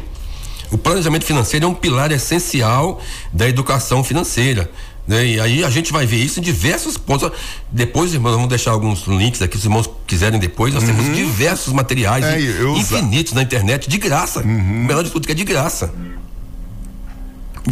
[0.70, 3.00] O planejamento financeiro é um pilar essencial
[3.32, 4.70] da educação financeira.
[5.06, 5.24] Né?
[5.26, 7.30] E aí a gente vai ver isso em diversos pontos.
[7.72, 10.74] Depois, irmãos, vamos deixar alguns links aqui, se os irmãos quiserem depois.
[10.74, 14.40] Nós temos diversos materiais É, eu usa- infinitos na internet, de graça.
[14.40, 15.94] O melhor de tudo que é de graça.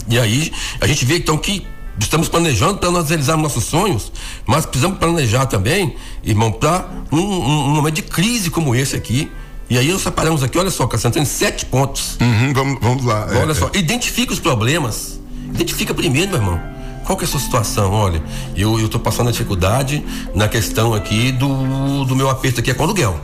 [0.08, 1.66] E aí a gente vê então que
[1.98, 4.12] estamos planejando para nós realizarmos nossos sonhos,
[4.46, 9.30] mas precisamos planejar também, irmão, para um, um- um momento de crise como esse aqui.
[9.68, 12.16] E aí nós separamos aqui, olha só, Cassiano, tem sete pontos.
[12.20, 13.26] Uhum, vamos, vamos lá.
[13.32, 13.78] É, olha só, é.
[13.78, 15.18] identifica os problemas.
[15.54, 16.60] Identifica primeiro, meu irmão.
[17.04, 17.92] Qual que é a sua situação?
[17.92, 18.22] Olha,
[18.56, 20.04] eu, tô passando a dificuldade
[20.34, 23.18] na questão aqui do, do meu aperto aqui é com aluguel.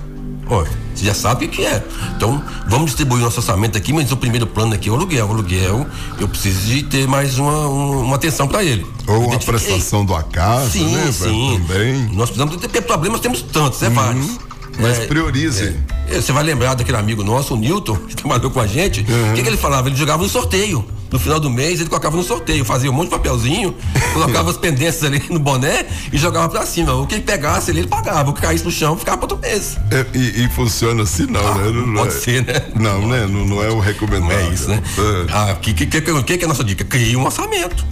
[0.49, 1.83] Olha, você já sabe o que é.
[2.17, 5.27] Então, vamos distribuir nosso orçamento aqui, mas o primeiro plano aqui é o aluguel.
[5.27, 5.87] O aluguel,
[6.19, 8.85] eu preciso de ter mais uma, um- uma atenção para ele.
[9.07, 9.61] Ou uma Identifiquei.
[9.73, 11.11] prestação do acaso, Sim, né?
[11.13, 11.61] sim.
[11.67, 11.95] Também.
[12.13, 14.39] Nós precisamos ter problemas, temos tantos, é vários.
[14.79, 15.77] Mas É, priorize.
[16.09, 19.01] é, Você vai lembrar daquele amigo nosso, o Newton, que trabalhou com a gente.
[19.03, 19.89] O que, que ele falava?
[19.89, 20.85] Ele jogava no sorteio.
[21.13, 23.75] No final do mês, ele colocava no sorteio, fazia um monte de papelzinho,
[24.15, 26.95] colocava as pendências ali no boné e jogava pra cima.
[26.95, 28.31] O que ele pegasse ali, ele pagava.
[28.31, 29.77] O que caísse no chão, ficava para outro mês.
[29.91, 31.71] É, e, e funciona assim, não, né?
[31.71, 32.55] Não, pode é- ser, né?
[32.81, 33.27] Não, né?
[33.27, 34.31] Não, não é o recomendado.
[34.31, 34.83] Não é isso, né?
[35.31, 36.83] Ah, o que, que, que, que, é a nossa dica?
[36.83, 37.85] Crie um orçamento.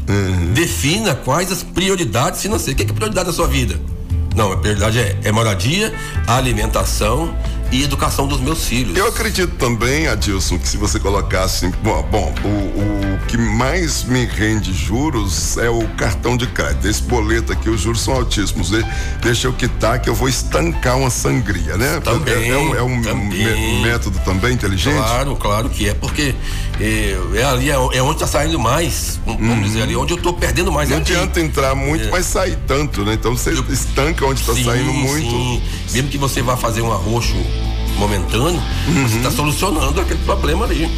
[0.55, 2.73] Defina quais as prioridades financeiras.
[2.73, 3.79] O que, que é prioridade da sua vida?
[4.35, 5.93] Não, a prioridade é, é moradia,
[6.27, 7.35] alimentação
[7.73, 8.97] e educação dos meus filhos.
[8.97, 11.69] Eu acredito também, Adilson, que se você colocasse.
[11.83, 12.49] Bom, bom, o,
[13.15, 16.89] o que mais me rende juros é o cartão de crédito.
[16.89, 18.71] Esse boleto aqui, os juros são altíssimos.
[18.71, 18.85] De-
[19.23, 22.01] Deixa eu quitar que eu vou estancar uma sangria, né?
[22.01, 23.29] Também, é, é um, é um também.
[23.45, 24.97] mé- método também inteligente?
[24.97, 26.35] Claro, claro que é, porque
[26.81, 30.33] é, é ali é, é onde está saindo mais, vamos dizer ali, onde eu estou
[30.33, 30.89] perdendo mais.
[30.89, 31.11] Não é ali.
[31.13, 32.11] adianta entrar muito, É.
[32.11, 33.15] mas sair tanto, né?
[33.15, 35.31] Então você estanca onde está saindo muito.
[35.31, 35.63] sim.
[35.93, 37.35] Mesmo que você vá fazer um arroxo
[38.01, 38.61] momentâneo,
[39.09, 40.91] você está solucionando aquele problema ali.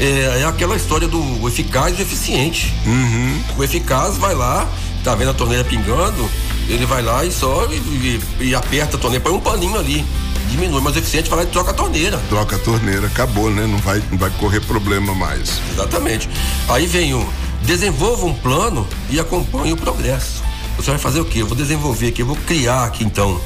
[0.00, 2.72] É, é aquela história do eficaz e eficiente.
[3.56, 4.66] O eficaz vai lá,
[5.04, 6.28] tá vendo a torneira pingando,
[6.68, 10.04] ele vai lá e só e, e- e aperta a torneira, põe um paninho ali.
[10.50, 12.18] Diminui, mas o eficiente vai lá e troca a torneira.
[12.28, 13.66] Troca a torneira, acabou, né?
[13.66, 15.60] Não vai, não vai correr problema mais.
[15.72, 16.28] Exatamente.
[16.68, 17.28] Aí vem o
[17.62, 20.42] desenvolva um plano e acompanhe o progresso.
[20.76, 21.40] Você vai fazer o quê?
[21.42, 23.40] Eu vou desenvolver aqui, eu vou criar aqui então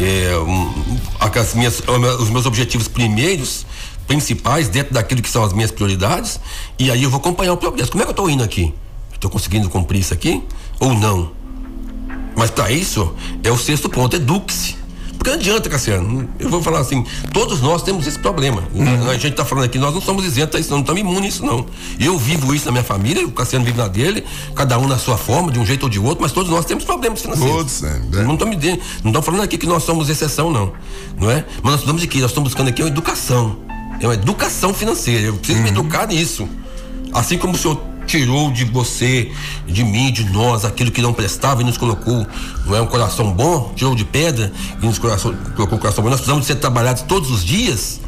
[0.00, 1.82] é, um, as minhas,
[2.20, 3.66] os meus objetivos primeiros,
[4.06, 6.40] principais, dentro daquilo que são as minhas prioridades,
[6.78, 7.90] e aí eu vou acompanhar o progresso.
[7.90, 8.74] Como é que eu estou indo aqui?
[9.12, 10.42] Estou conseguindo cumprir isso aqui
[10.80, 11.30] ou não?
[12.36, 14.81] Mas para isso é o sexto ponto, eduque-se.
[15.22, 16.28] Porque não adianta, Cassiano.
[16.36, 18.64] Eu vou falar assim, todos nós temos esse problema.
[19.08, 21.22] A gente está falando aqui, nós não somos isentos a isso, não, não estamos imunes
[21.22, 21.64] a isso, não.
[22.00, 24.24] Eu vivo isso na minha família, o Cassiano vive na dele,
[24.56, 26.82] cada um na sua forma, de um jeito ou de outro, mas todos nós temos
[26.82, 27.54] problemas financeiros.
[27.54, 30.72] Todos, é, Não estamos não estamos falando aqui que nós somos exceção, não.
[31.16, 31.44] Não é?
[31.62, 32.18] Mas nós precisamos de quê?
[32.18, 33.58] Nós estamos buscando aqui uma educação.
[34.00, 35.28] É uma educação financeira.
[35.28, 36.48] Eu preciso me educar nisso.
[37.12, 39.30] Assim como o senhor tirou de você,
[39.66, 42.26] de mim, de nós, aquilo que não prestava e nos colocou,
[42.66, 46.10] não é um coração bom, tirou de pedra e nos coração, colocou um coração bom.
[46.10, 48.00] Nós precisamos ser trabalhados todos os dias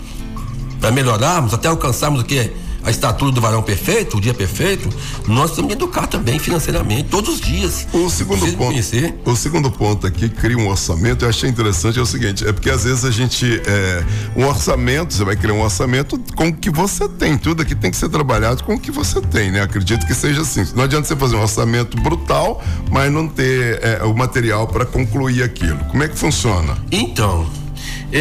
[0.80, 2.63] para melhorarmos, até alcançarmos o que?
[2.84, 4.88] A estatura do varão perfeito, o dia perfeito.
[5.26, 7.86] Nós precisamos de educar também financeiramente, todos os dias.
[7.92, 9.14] O segundo ponto, conhecer.
[9.24, 12.70] o segundo ponto aqui, cria um orçamento, eu achei interessante é o seguinte, é porque
[12.70, 14.04] às vezes a gente, é,
[14.36, 17.90] um orçamento, você vai criar um orçamento com o que você tem, tudo aqui tem
[17.90, 19.62] que ser trabalhado com o que você tem, né?
[19.62, 20.66] Acredito que seja assim.
[20.74, 25.42] Não adianta você fazer um orçamento brutal, mas não ter é, o material para concluir
[25.42, 25.78] aquilo.
[25.86, 26.76] Como é que funciona?
[26.90, 27.46] Então,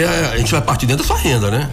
[0.02, 1.70] é, a gente vai partir dentro da sua renda, né?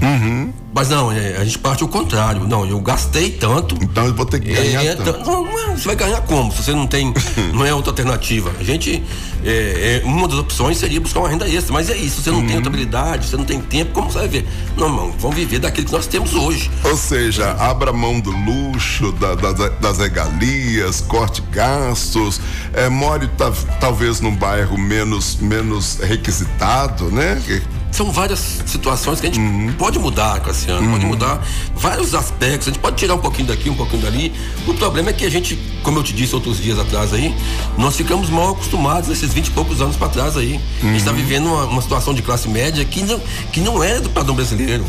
[0.72, 2.46] Mas não, é, a gente parte o contrário.
[2.46, 3.74] Não, eu gastei tanto.
[3.82, 5.18] Então eu vou ter que ganhar é, tanto.
[5.28, 6.52] Não, é- você vai ganhar como?
[6.52, 7.12] Se você não tem,
[7.52, 8.52] não é outra alternativa.
[8.60, 9.02] A gente,
[9.44, 12.22] é, é, uma das opções seria buscar uma renda extra, mas é isso.
[12.22, 14.46] Você não tem outra habilidade, você não tem tempo, como você vai ver?
[14.76, 16.70] Não, irmão, vamos viver daquilo que nós temos hoje.
[16.84, 22.40] Ou seja, abra mão do luxo, da- da- das regalias, corte gastos,
[22.74, 27.42] é, more ta- talvez num bairro menos, menos requisitado, né?
[27.90, 32.68] São várias situações que a gente pode mudar, Cassiano, pode mudar vários aspectos.
[32.68, 34.32] A gente pode tirar um pouquinho daqui, um pouquinho dali.
[34.66, 37.34] O problema é que a gente, como eu te disse outros dias atrás aí,
[37.76, 40.60] nós ficamos mal acostumados nesses 20 e poucos anos para trás aí.
[40.82, 43.20] A gente está vivendo uma, uma situação de classe média que não,
[43.52, 44.84] que não é do padrão brasileiro.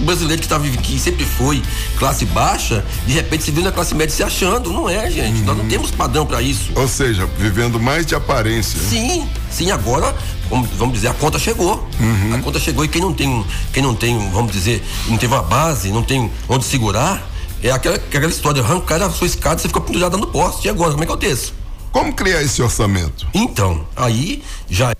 [0.00, 1.62] O brasileiro que, tá, que sempre foi
[1.96, 4.72] classe baixa, de repente se viu na classe média se achando.
[4.72, 5.40] Não é, gente.
[5.42, 6.72] Nós não temos padrão para isso.
[6.74, 8.80] Ou seja, vivendo mais de aparência.
[8.80, 10.14] Sim, sim, agora,
[10.52, 11.88] vamos, vamos dizer, a conta chegou.
[12.34, 15.42] A conta chegou e quem não tem, quem não tem, vamos dizer, não teve uma
[15.42, 17.26] base, não tem onde segurar,
[17.62, 20.66] é aquela, aquela história, arrancar a sua escada, você fica pendurada no poste.
[20.66, 21.54] E agora, como é que eu desço?
[21.90, 23.26] Como criar esse orçamento?
[23.32, 24.92] Então, aí já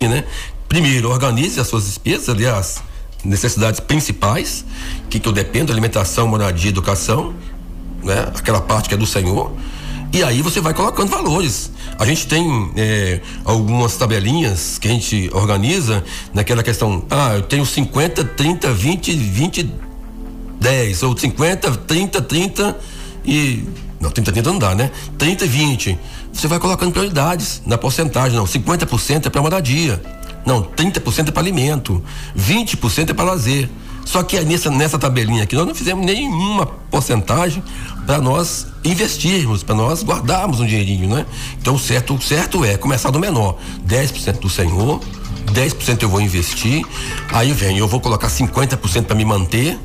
[0.00, 0.24] né?
[0.68, 2.82] Primeiro, organize as suas despesas, aliás,
[3.24, 4.64] necessidades principais,
[5.08, 7.34] que, que eu dependo, alimentação, moradia, educação,
[8.02, 8.32] né?
[8.34, 9.52] Aquela parte que é do Senhor.
[10.12, 11.70] E aí você vai colocando valores.
[11.98, 17.64] A gente tem é, algumas tabelinhas que a gente organiza naquela questão, ah, eu tenho
[17.64, 19.72] 50, 30, 20, 20,
[20.60, 22.78] 10, ou 50, 30, 30
[23.24, 23.64] e.
[23.98, 24.90] Não, 30, 30 não dá, né?
[25.16, 25.98] 30 e 20.
[26.32, 28.36] Você vai colocando prioridades na porcentagem.
[28.36, 30.02] Não, 50% é para moradia.
[30.44, 32.02] Não, 30% é para alimento.
[32.36, 33.70] 20% é para lazer.
[34.04, 37.62] Só que nessa, nessa tabelinha aqui, nós não fizemos nenhuma porcentagem
[38.06, 41.26] para nós investirmos, para nós guardarmos um dinheirinho, né?
[41.60, 43.56] Então, certo, certo é começar do menor.
[43.86, 45.00] 10% do Senhor,
[45.52, 46.84] 10% eu vou investir,
[47.30, 49.78] aí vem, eu vou colocar 50% para me manter,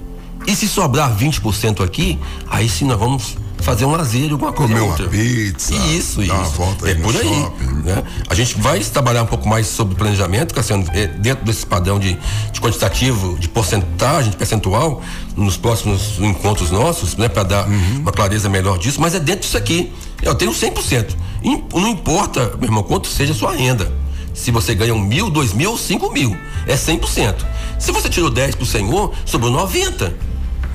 [0.48, 2.18] e se sobrar 20% aqui,
[2.50, 3.36] aí sim nós vamos
[3.68, 5.10] fazer um lazer, alguma coisa Comer ou uma outra.
[5.10, 6.52] pizza, Isso, dar uma isso.
[6.54, 7.22] volta é por aí.
[7.28, 7.66] shopping.
[7.84, 8.02] né?
[8.30, 12.18] A gente vai trabalhar um pouco mais sobre planejamento, Cassiano, é, dentro desse padrão de,
[12.54, 15.02] de quantitativo, de porcentagem, de percentual,
[15.36, 18.00] nos próximos encontros nossos, né, para dar Uhum.
[18.00, 19.92] uma clareza melhor disso, mas é dentro disso aqui.
[20.22, 21.14] Eu tenho 100%.
[21.44, 23.92] Im- Não importa, meu irmão, quanto seja a sua renda.
[24.34, 27.36] Se você ganha um mil, dois mil, cinco mil, é 100%.
[27.78, 30.14] Se você tirou 10 pro Senhor, sobrou 90.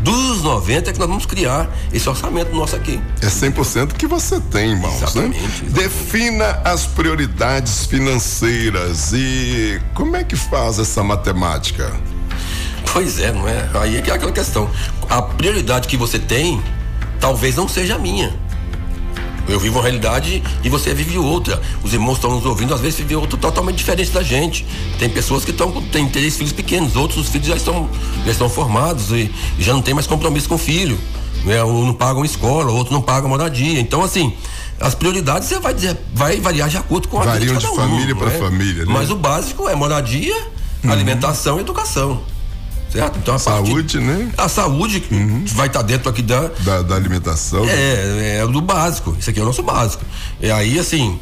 [0.03, 3.01] Dos 90 é que nós vamos criar esse orçamento nosso aqui.
[3.21, 4.97] É 100% que você tem, irmãos, né?
[5.05, 11.93] Exatamente, Defina as prioridades financeiras e como é que faz essa matemática?
[12.93, 13.69] Pois é, não é?
[13.75, 14.69] Aí é é aquela questão.
[15.09, 16.61] A prioridade que você tem
[17.21, 18.35] talvez não seja a minha.
[19.49, 21.61] Eu vivo uma realidade e você vive outra.
[21.83, 24.67] Os irmãos estão nos ouvindo, às vezes vivem outra totalmente diferente da gente.
[24.99, 27.89] Tem pessoas que estão têm três filhos pequenos, outros os filhos já estão,
[28.25, 30.99] já estão formados e, já não tem mais compromisso com o filho.
[31.45, 31.63] Né?
[31.65, 33.81] Um não pagam escola, outro não paga moradia.
[33.81, 34.33] Então, assim,
[34.81, 37.67] as prioridades você vai dizer, vai variar de acordo com a vida Variam de, de
[37.67, 38.39] cada um, família pra né?
[38.39, 38.93] família, né?
[38.93, 40.37] Mas o básico é moradia,
[40.85, 42.23] alimentação e educação.
[42.93, 43.19] Certo?
[43.19, 44.31] Então, a Saúde, partir- né?
[44.37, 45.15] A saúde que
[45.55, 47.65] vai estar dentro aqui da, Da, da alimentação.
[47.69, 49.17] é, é do básico.
[49.19, 50.05] Isso aqui é o nosso básico.
[50.41, 51.19] E aí, assim,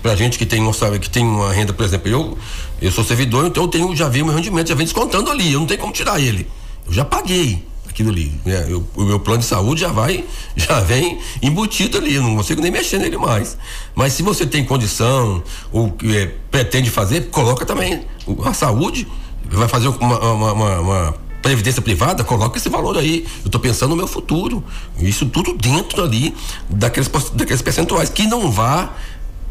[0.00, 2.38] pra gente que tem, um sabe, que tem uma renda, por exemplo, eu,
[2.80, 5.52] eu sou servidor, então eu tenho, já vi o meu rendimento, já vem descontando ali.
[5.52, 6.46] Eu não tenho como tirar ele.
[6.86, 8.40] Eu já paguei aquilo ali.
[8.46, 8.66] né?
[8.68, 12.14] Eu- o meu plano de saúde já vai, já vem embutido ali.
[12.14, 13.58] Eu não consigo nem mexer nele mais.
[13.92, 18.02] Mas se você tem condição, ou é, pretende fazer, coloca também
[18.44, 19.08] a saúde,
[19.50, 23.26] vai fazer uma- uma- uma- uma previdência privada, coloca esse valor aí.
[23.42, 24.62] Eu estou pensando no meu futuro.
[24.98, 26.34] Isso tudo dentro ali
[26.68, 28.90] daqueles, daqueles percentuais que não vá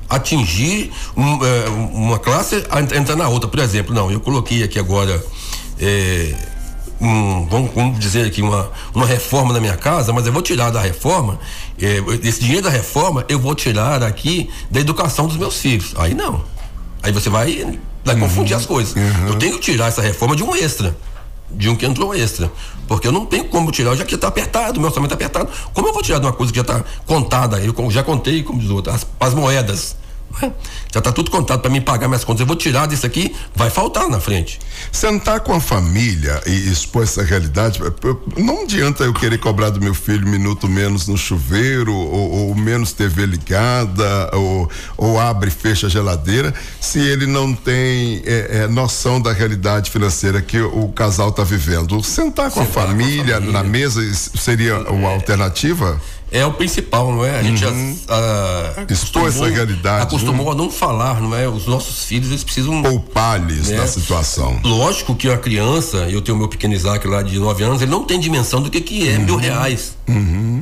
[0.10, 2.56] atingir um, eh, uma classe
[2.96, 3.50] entrar na outra.
[3.50, 5.24] Por exemplo, não, eu coloquei aqui agora.
[5.80, 6.34] eh,
[7.00, 10.72] um, vamos, vamos dizer aqui uma, uma reforma na minha casa, mas eu vou tirar
[10.72, 11.40] da reforma,
[11.80, 15.94] eh, esse dinheiro da reforma eu vou tirar aqui da educação dos meus filhos.
[15.98, 16.44] Aí não.
[17.04, 17.78] Aí você vai,
[18.08, 18.96] vai confundir as coisas.
[19.28, 20.96] Eu tenho que tirar essa reforma de um extra.
[21.50, 22.52] De um que entrou extra.
[22.88, 25.50] Porque eu não tenho como tirar, já que está apertado, meu orçamento está apertado.
[25.74, 27.60] Como eu vou tirar de uma coisa que já está contada?
[27.60, 29.96] Eu já contei, como diz o outro, as, as moedas.
[30.92, 32.42] Já está tudo contado para mim pagar minhas contas.
[32.42, 34.60] Eu vou tirar disso aqui, vai faltar na frente.
[34.92, 37.80] Sentar com a família e expor essa realidade,
[38.38, 42.56] não adianta eu querer cobrar do meu filho um minuto menos no chuveiro, ou, ou
[42.56, 48.64] menos TV ligada, ou, ou abre e fecha a geladeira, se ele não tem é,
[48.64, 52.04] é, noção da realidade financeira que o casal está vivendo.
[52.04, 53.52] Sentar com, a, Sentar com a família família.
[53.52, 56.00] na mesa seria uma alternativa?
[56.32, 57.40] É o principal, não é?
[57.40, 57.98] A gente Uhum.
[58.10, 60.52] a, a, Expor essa realidade, acostumou né?
[60.52, 61.48] a não falar, não é?
[61.48, 63.78] Os nossos filhos eles precisam Poupar-lhes né?
[63.78, 64.60] da situação.
[64.64, 68.04] Lógico que a criança, eu tenho meu pequeno Isaac lá de 9 anos, ele não
[68.04, 69.96] tem dimensão do que que é mil reais,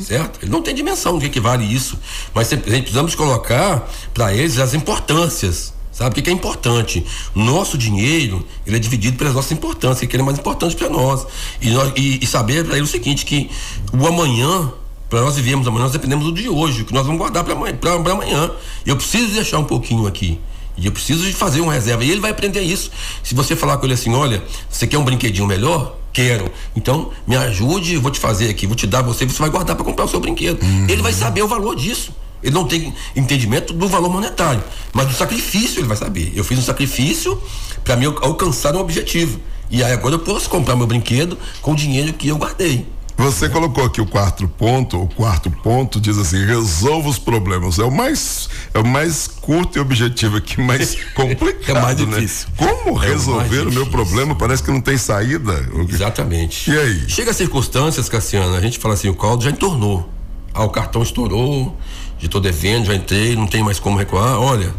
[0.01, 0.39] certo?
[0.41, 1.97] Ele não tem dimensão do que que vale isso,
[2.34, 5.73] mas sempre- a gente precisamos colocar para eles as importâncias.
[5.91, 7.06] Sabe o que, que é importante?
[7.34, 11.25] Nosso dinheiro ele é dividido pelas nossas importâncias, que ele é mais importante para nós.
[11.62, 13.49] E, nós- e- e saber para ele o seguinte: que
[13.93, 14.73] o amanhã,
[15.10, 17.54] para nós vivermos amanhã, nós dependemos do de hoje, o que nós vamos guardar para
[17.54, 18.52] amanhã.
[18.86, 20.39] Eu preciso deixar um pouquinho aqui.
[20.78, 22.04] E eu preciso de fazer uma reserva.
[22.04, 22.91] E ele vai aprender isso.
[23.24, 25.96] Se você falar com ele assim, olha, você quer um brinquedinho melhor?
[26.12, 26.52] Quero.
[26.76, 29.76] Então, me ajude, eu vou te fazer aqui, vou te dar você, você vai guardar
[29.76, 30.60] para comprar o seu brinquedo.
[30.89, 32.12] Ele vai saber o valor disso.
[32.44, 34.63] Ele não tem entendimento do valor monetário,
[34.94, 36.32] mas do sacrifício ele vai saber.
[36.36, 37.41] Eu fiz um sacrifício
[37.84, 39.39] para me al- alcançar um objetivo.
[39.72, 42.86] E aí agora eu posso comprar meu brinquedo com o dinheiro que eu guardei.
[43.17, 47.80] Você colocou aqui o quarto ponto, o quarto ponto diz assim, resolva os problemas.
[47.80, 52.06] É o mais, é o mais curto e objetivo aqui, mais complicado, É mais né?
[52.17, 52.47] difícil.
[52.58, 54.36] Como É resolver o meu problema?
[54.36, 55.54] Parece que não tem saída.
[55.89, 56.69] Exatamente.
[56.69, 57.10] E aí?
[57.10, 60.10] Chega a circunstâncias, Cassiano, a gente fala assim, o caldo já entornou.
[60.54, 61.75] Ah, o cartão estourou,
[62.19, 64.39] já estou devendo, já entrei, não tem mais como recuar.
[64.39, 64.73] Olha,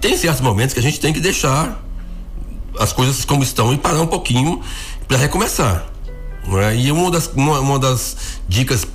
[0.00, 1.82] tem certos momentos que a gente tem que deixar
[2.78, 4.60] as coisas como estão e parar um pouquinho
[5.06, 5.86] para recomeçar.
[6.48, 6.76] Não é?
[6.76, 8.16] E uma das, uma, uma das
[8.48, 8.86] dicas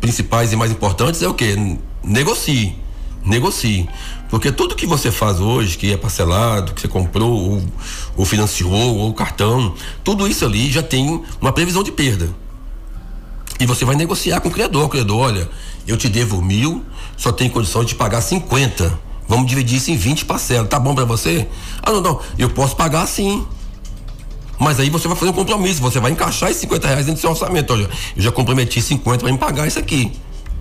[0.00, 1.78] principais e mais importantes é o que?
[2.02, 2.76] Negocie.
[3.24, 3.88] Negocie.
[4.28, 7.62] Porque tudo que você faz hoje, que é parcelado, que você comprou, ou,
[8.16, 12.28] ou financiou, ou cartão, tudo isso ali já tem uma previsão de perda.
[13.58, 14.84] E você vai negociar com o criador.
[14.84, 15.50] O criador, olha,
[15.86, 16.84] eu te devo mil,
[17.16, 18.98] só tenho condição de pagar 50.
[19.28, 20.68] Vamos dividir isso em 20 parcelas.
[20.68, 21.46] Tá bom para você?
[21.82, 22.20] Ah, não, não.
[22.38, 23.46] Eu posso pagar sim.
[24.60, 27.20] Mas aí você vai fazer um compromisso, você vai encaixar esses 50 reais dentro do
[27.22, 27.72] seu orçamento.
[27.72, 30.12] Olha, eu já comprometi 50 para me pagar isso aqui.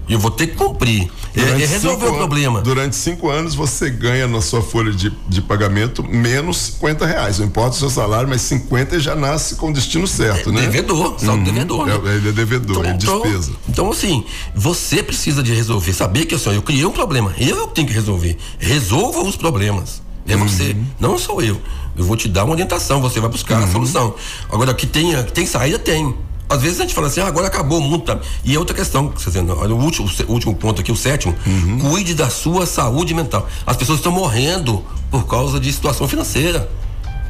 [0.07, 1.07] E eu vou ter que cumprir.
[1.35, 2.59] É, Durante é resolver o problema.
[2.59, 7.37] an- Durante cinco anos você ganha na sua folha de, de pagamento menos 50 reais.
[7.37, 10.61] Não importa o seu salário, mas 50 já nasce com o destino certo, né?
[10.61, 11.93] Devedor, saldo devedor, né?
[12.05, 13.51] É, ele é devedor, é despesa.
[13.67, 17.85] Então, assim, você precisa de resolver, saber que assim, eu criei um problema, eu tenho
[17.87, 18.35] que resolver.
[18.57, 20.01] Resolva os problemas.
[20.27, 21.59] É você, não sou eu.
[21.95, 24.13] Eu vou te dar uma orientação, você vai buscar a solução.
[24.49, 26.15] Agora, que tenha, que tem saída, tem.
[26.47, 28.03] Às vezes a gente fala assim, ah, agora acabou o mundo.
[28.03, 28.19] Tá?
[28.43, 31.35] E é outra questão, dizendo, olha, o último, o último ponto aqui, o sétimo,
[31.81, 33.47] cuide da sua saúde mental.
[33.65, 36.69] As pessoas estão morrendo por causa de situação financeira.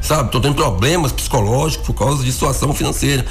[0.00, 0.26] Sabe?
[0.26, 3.26] Estão tendo problemas psicológicos por causa de situação financeira.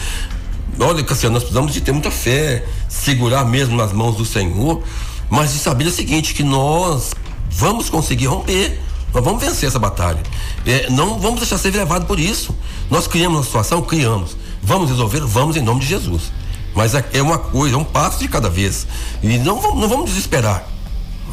[0.80, 4.84] Olha, Cassiano, nós precisamos de ter muita fé, segurar mesmo nas mãos do Senhor,
[5.30, 7.12] mas de saber o seguinte, que nós
[7.50, 8.80] vamos conseguir romper,
[9.13, 10.22] nós vamos vencer essa batalha.
[10.65, 12.56] É, não vamos deixar ser levado por isso.
[12.89, 14.36] Nós criamos uma situação, criamos.
[14.62, 16.32] Vamos resolver, vamos em nome de Jesus.
[16.76, 18.86] Mas é é uma coisa, é um passo de cada vez.
[19.24, 20.63] E não, vamos- não vamos desesperar.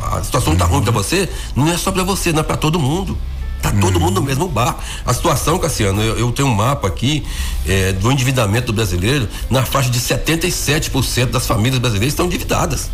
[0.03, 2.79] A situação está ruim para você, não é só para você, não é para todo
[2.79, 3.17] mundo.
[3.63, 4.77] Tá todo mundo no mesmo bar.
[5.05, 7.25] A situação, Cassiano, eu, eu tenho um mapa aqui
[7.67, 12.91] eh, do endividamento do brasileiro, na faixa de 77% das famílias brasileiras estão endividadas.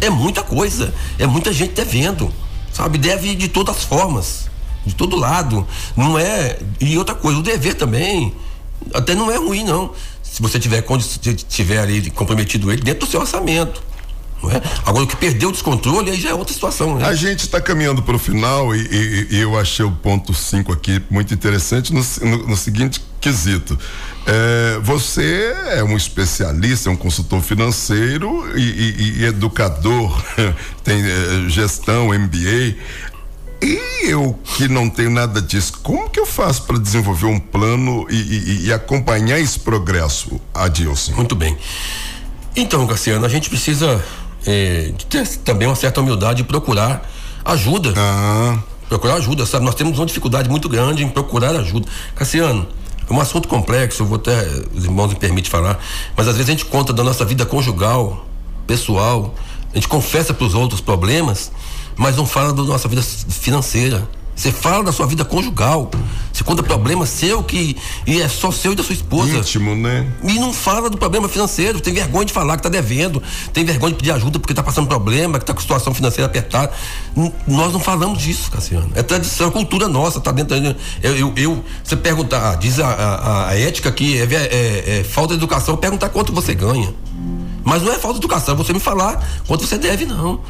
[0.00, 2.32] É muita coisa, é muita gente devendo,
[2.76, 2.98] sabe?
[2.98, 4.50] Deve de todas as formas,
[4.84, 5.66] de todo lado.
[5.96, 6.58] Não é.
[6.78, 8.34] E outra coisa, o dever também,
[8.92, 9.92] até não é ruim, não.
[10.22, 10.84] Se você tiver,
[11.48, 13.82] tiver ali comprometido ele dentro do seu orçamento.
[14.44, 14.60] É?
[14.84, 17.04] Agora, o que perdeu o descontrole aí já é outra situação, né?
[17.06, 20.72] A gente está caminhando para o final e, e- e eu achei o ponto 5
[20.72, 23.76] aqui muito interessante no, no- no seguinte quesito.
[24.26, 30.16] É, você é um especialista, é um consultor financeiro e, e- educador,
[30.84, 32.76] tem eh, gestão, MBA.
[33.62, 38.06] E eu que não tenho nada disso, como que eu faço para desenvolver um plano
[38.10, 41.14] e acompanhar esse progresso, Adilson?
[41.14, 41.56] Muito bem.
[42.54, 44.02] Então, Cassiano, a gente precisa
[44.46, 47.08] eh, de ter também uma certa humildade e procurar
[47.44, 47.92] ajuda.
[48.88, 49.64] Procurar ajuda, sabe?
[49.64, 51.86] Nós temos uma dificuldade muito grande em procurar ajuda.
[52.14, 52.66] Cassiano,
[53.08, 55.78] é um assunto complexo, eu vou até, os irmãos me permitem falar,
[56.16, 58.26] mas às vezes a gente conta da nossa vida conjugal,
[58.66, 59.34] pessoal,
[59.72, 61.52] a gente confessa para os outros problemas,
[61.96, 64.08] mas não fala da nossa vida financeira.
[64.36, 65.90] Você fala da sua vida conjugal.
[66.30, 67.74] Você conta problema seu que
[68.06, 69.38] e é só seu e da sua esposa.
[69.38, 70.06] Íntimo, né?
[70.22, 73.22] E não fala do problema financeiro, tem vergonha de falar que tá devendo,
[73.54, 76.70] tem vergonha de pedir ajuda porque tá passando problema, que tá com situação financeira apertada.
[77.16, 78.90] N- nós não falamos disso, Cassiano.
[78.94, 80.60] É tradição, é cultura nossa, tá dentro.
[80.60, 84.52] da- Eu, eu, eu- você perguntar, ah, diz a, a- a ética que é, ver-
[84.52, 86.92] é- é falta de educação, perguntar quanto você ganha.
[87.64, 90.40] Mas não é falta de educação, é você me falar quanto você deve, não.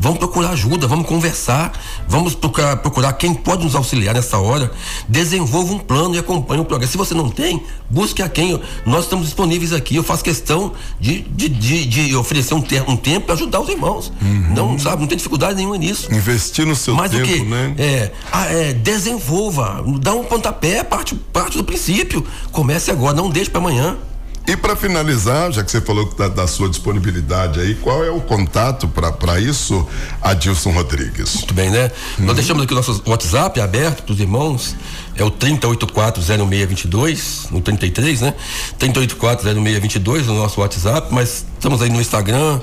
[0.00, 1.78] Vamos procurar ajuda, vamos conversar,
[2.08, 4.72] vamos procurar, procurar quem pode nos auxiliar nessa hora.
[5.06, 6.90] Desenvolva um plano e acompanhe o programa.
[6.90, 8.58] Se você não tem, busque a quem.
[8.86, 9.96] Nós estamos disponíveis aqui.
[9.96, 13.68] Eu faço questão de, de, de, de oferecer um, ter, um tempo para ajudar os
[13.68, 14.10] irmãos.
[14.22, 14.54] Uhum.
[14.54, 16.12] Não, sabe, não tem dificuldade nenhuma nisso.
[16.12, 17.42] Investir no seu Mas tempo, o que?
[17.42, 17.74] né?
[17.76, 22.26] É, ah, é, desenvolva, dá um pontapé, parte, parte do princípio.
[22.50, 23.98] Comece agora, não deixe para amanhã.
[24.46, 28.20] E para finalizar, já que você falou da, da, sua disponibilidade aí, qual é o
[28.20, 29.86] contato para isso,
[30.20, 31.36] Adilson Rodrigues?
[31.36, 31.92] Muito bem, né?
[32.18, 32.26] Uhum.
[32.26, 34.74] Nós deixamos aqui o nosso WhatsApp aberto para os irmãos,
[35.14, 38.34] é o 3840622, no 33, né?
[38.78, 42.60] 3840622 no nosso WhatsApp, mas estamos aí no Instagram,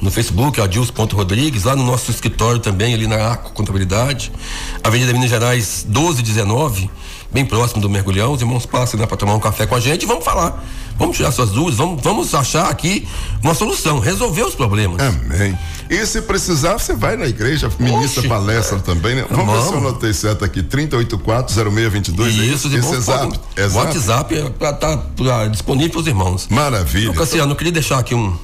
[0.00, 4.30] no Facebook, Adilson.rodrigues, lá no nosso escritório também, ali na Arco Contabilidade,
[4.84, 6.90] Avenida Minas Gerais 1219,
[7.32, 8.32] bem próximo do Mergulhão.
[8.32, 10.62] Os irmãos passam né, para tomar um café com a gente e vamos falar.
[10.98, 13.06] Vamos tirar suas dúvidas, vamos, vamos achar aqui
[13.42, 15.00] uma solução, resolver os problemas.
[15.00, 15.56] Amém.
[15.88, 18.80] E se precisar, você vai na igreja, ministra Oxe, palestra é.
[18.80, 19.24] também, né?
[19.30, 22.28] Vamos, vamos ver se eu anotei certo aqui, 3840622.
[22.28, 23.86] Isso, esse, esse é zap, é zap.
[23.86, 26.48] WhatsApp é pra, tá, pra, disponível para os irmãos.
[26.48, 27.10] Maravilha.
[27.10, 28.36] Então, Cassiano, eu queria deixar aqui um,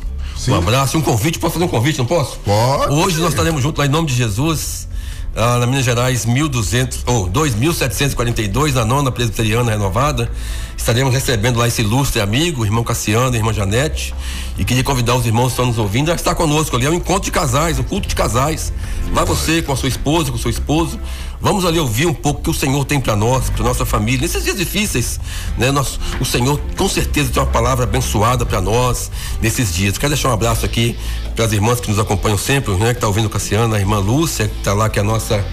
[0.48, 2.38] um abraço, um convite, posso fazer um convite, não posso?
[2.44, 2.92] Pode.
[2.92, 4.88] Hoje nós estaremos juntos lá em nome de Jesus,
[5.34, 10.30] ah, na Minas Gerais 1200 ou oh, 2742 na nona presbiteriana renovada.
[10.76, 14.12] Estaremos recebendo lá esse ilustre amigo, irmão Cassiano, irmã Janete,
[14.58, 16.94] e queria convidar os irmãos que estão nos ouvindo a estar conosco ali, é um
[16.94, 18.72] encontro de casais, um culto de casais.
[19.12, 20.98] Vai você com a sua esposa, com o seu esposo,
[21.42, 24.20] vamos ali ouvir um pouco o que o Senhor tem para nós, para nossa família,
[24.20, 25.20] nesses dias difíceis,
[25.58, 25.72] né?
[25.72, 29.98] Nós, o Senhor com certeza tem uma palavra abençoada para nós nesses dias.
[29.98, 30.96] Quero deixar um abraço aqui
[31.34, 32.92] para as irmãs que nos acompanham sempre, né?
[32.92, 35.44] Que está ouvindo o Cassiano, a irmã Lúcia, que está lá, que é a nossa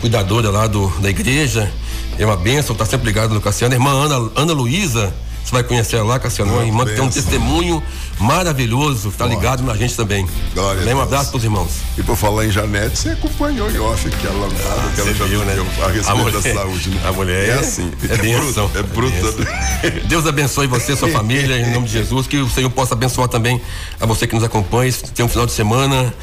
[0.00, 1.70] cuidadora lá do, da igreja,
[2.18, 3.74] é uma bênção, tá sempre ligado no Cassiano.
[3.74, 5.14] Irmã Ana, Ana Luísa,
[5.44, 6.52] você vai conhecer ela lá, Cassiano,
[6.86, 7.82] que tem um testemunho
[8.18, 10.26] maravilhoso, tá ligado na gente também.
[10.54, 11.70] Glória Bem, um abraço pros irmãos.
[11.98, 15.24] E por falar em Janete, você acompanhou em off que ela, ah, que ela já
[15.26, 15.52] viu, né?
[15.52, 16.90] a respeito a mulher, da saúde.
[16.90, 17.00] Né?
[17.04, 17.92] A mulher é assim.
[18.08, 18.78] É, é bruta.
[18.78, 19.48] É bruta.
[19.82, 23.28] É Deus abençoe você, sua família, em nome de Jesus, que o Senhor possa abençoar
[23.28, 23.60] também
[24.00, 24.92] a você que nos acompanha.
[25.14, 26.14] Tem um final de semana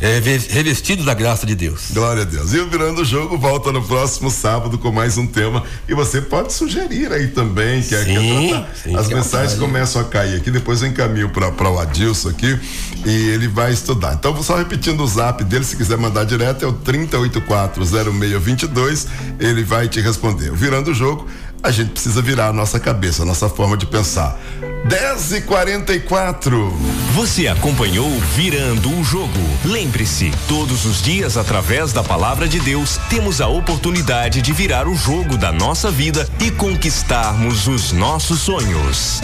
[0.00, 1.90] é, revestido da graça de Deus.
[1.90, 2.52] Glória a Deus.
[2.52, 5.64] E o Virando o Jogo volta no próximo sábado com mais um tema.
[5.88, 10.04] E você pode sugerir aí também, que é sim, é sim, As mensagens começam a
[10.04, 12.58] cair aqui, depois eu encaminho para o Adilson aqui
[13.04, 14.14] e ele vai estudar.
[14.14, 19.06] Então, só repetindo o zap dele, se quiser mandar direto, é o 30840622.
[19.40, 20.50] Ele vai te responder.
[20.50, 21.26] O Virando o Jogo
[21.62, 24.38] a gente precisa virar a nossa cabeça, a nossa forma de pensar.
[24.88, 26.70] 10 e 44
[27.14, 29.40] Você acompanhou Virando o Jogo.
[29.64, 34.94] Lembre-se, todos os dias, através da palavra de Deus, temos a oportunidade de virar o
[34.94, 39.20] jogo da nossa vida e conquistarmos os nossos sonhos.